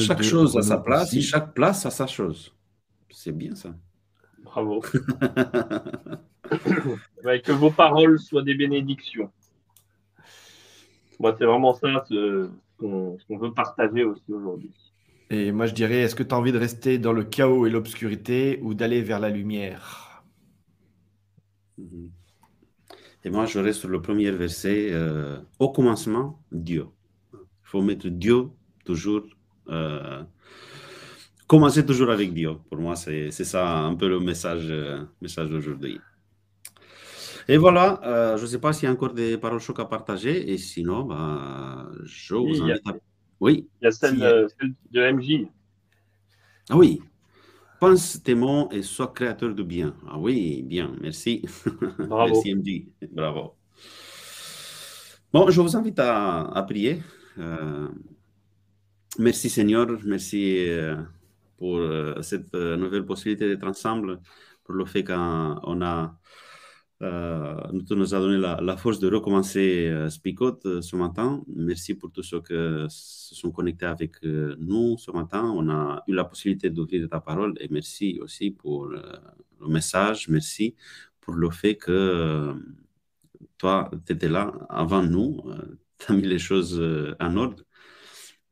chaque 0.05 0.21
chose 0.21 0.57
a 0.57 0.61
sa 0.61 0.77
place 0.77 1.13
et 1.13 1.21
chaque 1.21 1.53
place 1.53 1.85
a 1.85 1.91
sa 1.91 2.07
chose. 2.07 2.53
C'est 3.09 3.31
bien 3.31 3.55
ça. 3.55 3.73
Bravo. 4.43 4.81
que 7.43 7.51
vos 7.51 7.71
paroles 7.71 8.19
soient 8.19 8.43
des 8.43 8.55
bénédictions. 8.55 9.31
Moi, 11.19 11.35
c'est 11.37 11.45
vraiment 11.45 11.73
ça 11.73 12.05
ce 12.09 12.49
qu'on 12.79 13.37
veut 13.37 13.53
partager 13.53 14.03
aussi 14.03 14.31
aujourd'hui. 14.31 14.71
Et 15.29 15.51
moi, 15.51 15.65
je 15.65 15.73
dirais, 15.73 16.01
est-ce 16.01 16.15
que 16.15 16.23
tu 16.23 16.33
as 16.33 16.37
envie 16.37 16.51
de 16.51 16.57
rester 16.57 16.99
dans 16.99 17.11
le 17.11 17.23
chaos 17.23 17.65
et 17.65 17.69
l'obscurité 17.69 18.59
ou 18.61 18.73
d'aller 18.73 19.01
vers 19.01 19.19
la 19.19 19.29
lumière? 19.29 20.23
Mhm. 21.77 22.09
Et 23.25 23.29
moi, 23.29 23.45
je 23.45 23.59
reste 23.59 23.79
sur 23.79 23.89
le 23.89 24.01
premier 24.01 24.31
verset. 24.31 24.89
Euh, 24.91 25.37
au 25.59 25.69
commencement, 25.69 26.41
Dieu. 26.51 26.85
Il 27.33 27.39
faut 27.63 27.81
mettre 27.81 28.07
Dieu 28.07 28.45
toujours. 28.85 29.23
Euh, 29.69 30.23
commencer 31.45 31.85
toujours 31.85 32.09
avec 32.09 32.33
Dieu. 32.33 32.51
Pour 32.69 32.79
moi, 32.79 32.95
c'est 32.95 33.31
ça 33.31 33.79
un 33.79 33.95
peu 33.95 34.07
le 34.07 34.21
message, 34.21 34.67
euh, 34.69 35.03
message 35.21 35.49
d'aujourd'hui. 35.49 35.99
Et 37.49 37.57
voilà, 37.57 38.01
euh, 38.03 38.37
je 38.37 38.41
ne 38.41 38.47
sais 38.47 38.59
pas 38.59 38.73
s'il 38.73 38.87
y 38.87 38.89
a 38.89 38.91
encore 38.91 39.13
des 39.13 39.37
paroles 39.37 39.59
chocs 39.59 39.79
à 39.79 39.85
partager. 39.85 40.51
Et 40.51 40.57
sinon, 40.57 41.03
bah, 41.03 41.87
je 42.03 42.35
vous 42.35 42.61
invite 42.61 42.85
à. 42.87 42.95
Oui. 43.39 43.69
Il 43.81 43.85
y 43.85 43.87
a 43.87 43.91
celle, 43.91 44.17
de 44.19 45.11
MJ. 45.11 45.47
Ah 46.69 46.75
oui. 46.75 47.01
Pense 47.79 48.21
tes 48.23 48.35
mots 48.35 48.67
et 48.71 48.81
sois 48.81 49.13
créateur 49.13 49.53
de 49.53 49.63
bien. 49.63 49.95
Ah 50.09 50.17
oui, 50.17 50.63
bien, 50.63 50.91
merci. 50.99 51.45
Bravo. 51.99 52.33
merci 52.33 52.55
MJ. 52.55 53.09
Bravo. 53.11 53.55
Bon, 55.31 55.49
je 55.49 55.61
vous 55.61 55.77
invite 55.77 55.99
à, 55.99 56.65
prier. 56.67 57.01
Euh, 57.37 57.87
merci 59.19 59.49
Seigneur, 59.49 59.87
merci 60.03 60.67
euh, 60.67 60.95
pour 61.57 61.79
cette 62.23 62.53
nouvelle 62.53 63.05
possibilité 63.05 63.47
d'être 63.47 63.67
ensemble, 63.67 64.19
pour 64.63 64.73
le 64.73 64.85
fait 64.85 65.03
qu'on 65.03 65.81
a 65.81 66.17
nous 66.99 67.95
nous 67.95 68.15
a 68.15 68.19
donné 68.19 68.37
la, 68.37 68.77
force 68.77 68.99
de 68.99 69.07
recommencer 69.07 69.87
euh, 69.87 70.09
Spicot 70.09 70.65
euh, 70.65 70.81
ce 70.81 70.95
matin. 70.95 71.43
Merci 71.47 71.93
pour 71.93 72.11
tous 72.11 72.23
ceux 72.23 72.41
qui 72.41 72.53
se 72.89 73.35
sont 73.35 73.51
connectés 73.51 73.85
avec 73.85 74.23
nous 74.23 74.97
ce 74.97 75.11
matin. 75.11 75.43
On 75.43 75.69
a 75.69 76.03
eu 76.07 76.13
la 76.13 76.25
possibilité 76.25 76.69
d'ouvrir 76.69 77.07
ta 77.09 77.19
parole 77.19 77.53
et 77.59 77.67
merci 77.69 78.19
aussi 78.21 78.51
pour 78.51 78.87
le 78.87 79.67
message. 79.67 80.27
Merci 80.29 80.75
pour 81.21 81.35
le 81.35 81.49
fait 81.51 81.75
que 81.75 82.53
toi, 83.57 83.91
tu 84.05 84.13
étais 84.13 84.29
là 84.29 84.53
avant 84.69 85.03
nous. 85.03 85.41
tu 85.99 86.11
as 86.11 86.15
mis 86.15 86.23
les 86.23 86.39
choses 86.39 86.81
en 87.19 87.37
ordre. 87.37 87.63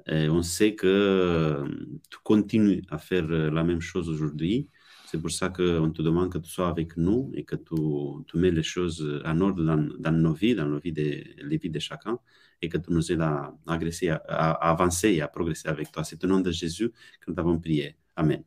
Et 0.08 0.30
on 0.30 0.44
sait 0.44 0.76
que 0.76 1.64
tu 2.12 2.18
continues 2.24 2.84
à 2.90 3.00
faire 3.00 3.28
la 3.28 3.64
même 3.64 3.82
chose 3.82 4.08
aujourd'hui. 4.08 4.70
C'est 5.16 5.22
pour 5.22 5.32
ça 5.32 5.48
qu'on 5.48 5.92
te 5.92 6.02
demande 6.02 6.30
que 6.30 6.40
tu 6.40 6.50
sois 6.50 6.68
avec 6.68 6.98
nous 6.98 7.32
et 7.36 7.46
que 7.46 7.56
tu, 7.56 8.38
mets 8.38 8.52
les 8.52 8.64
choses 8.64 9.22
en 9.24 9.40
ordre 9.40 9.64
dans, 9.64 10.12
nos 10.12 10.34
vies, 10.34 10.56
dans 10.56 10.68
les 10.84 11.58
vies 11.58 11.70
de 11.70 11.80
chacun, 11.80 12.20
et 12.62 12.68
que 12.68 12.78
tu 12.78 12.92
nous 12.92 13.12
aides 13.14 13.22
à, 13.22 13.56
à, 13.66 14.72
avancer 14.72 15.14
et 15.14 15.22
à 15.22 15.30
progresser 15.30 15.70
avec 15.70 15.90
toi. 15.94 16.04
C'est 16.04 16.22
au 16.26 16.28
nom 16.28 16.42
de 16.42 16.52
Jésus 16.52 16.92
que 17.22 17.32
nous 17.32 17.40
avons 17.40 17.58
prié. 17.58 17.96
Amen. 18.18 18.44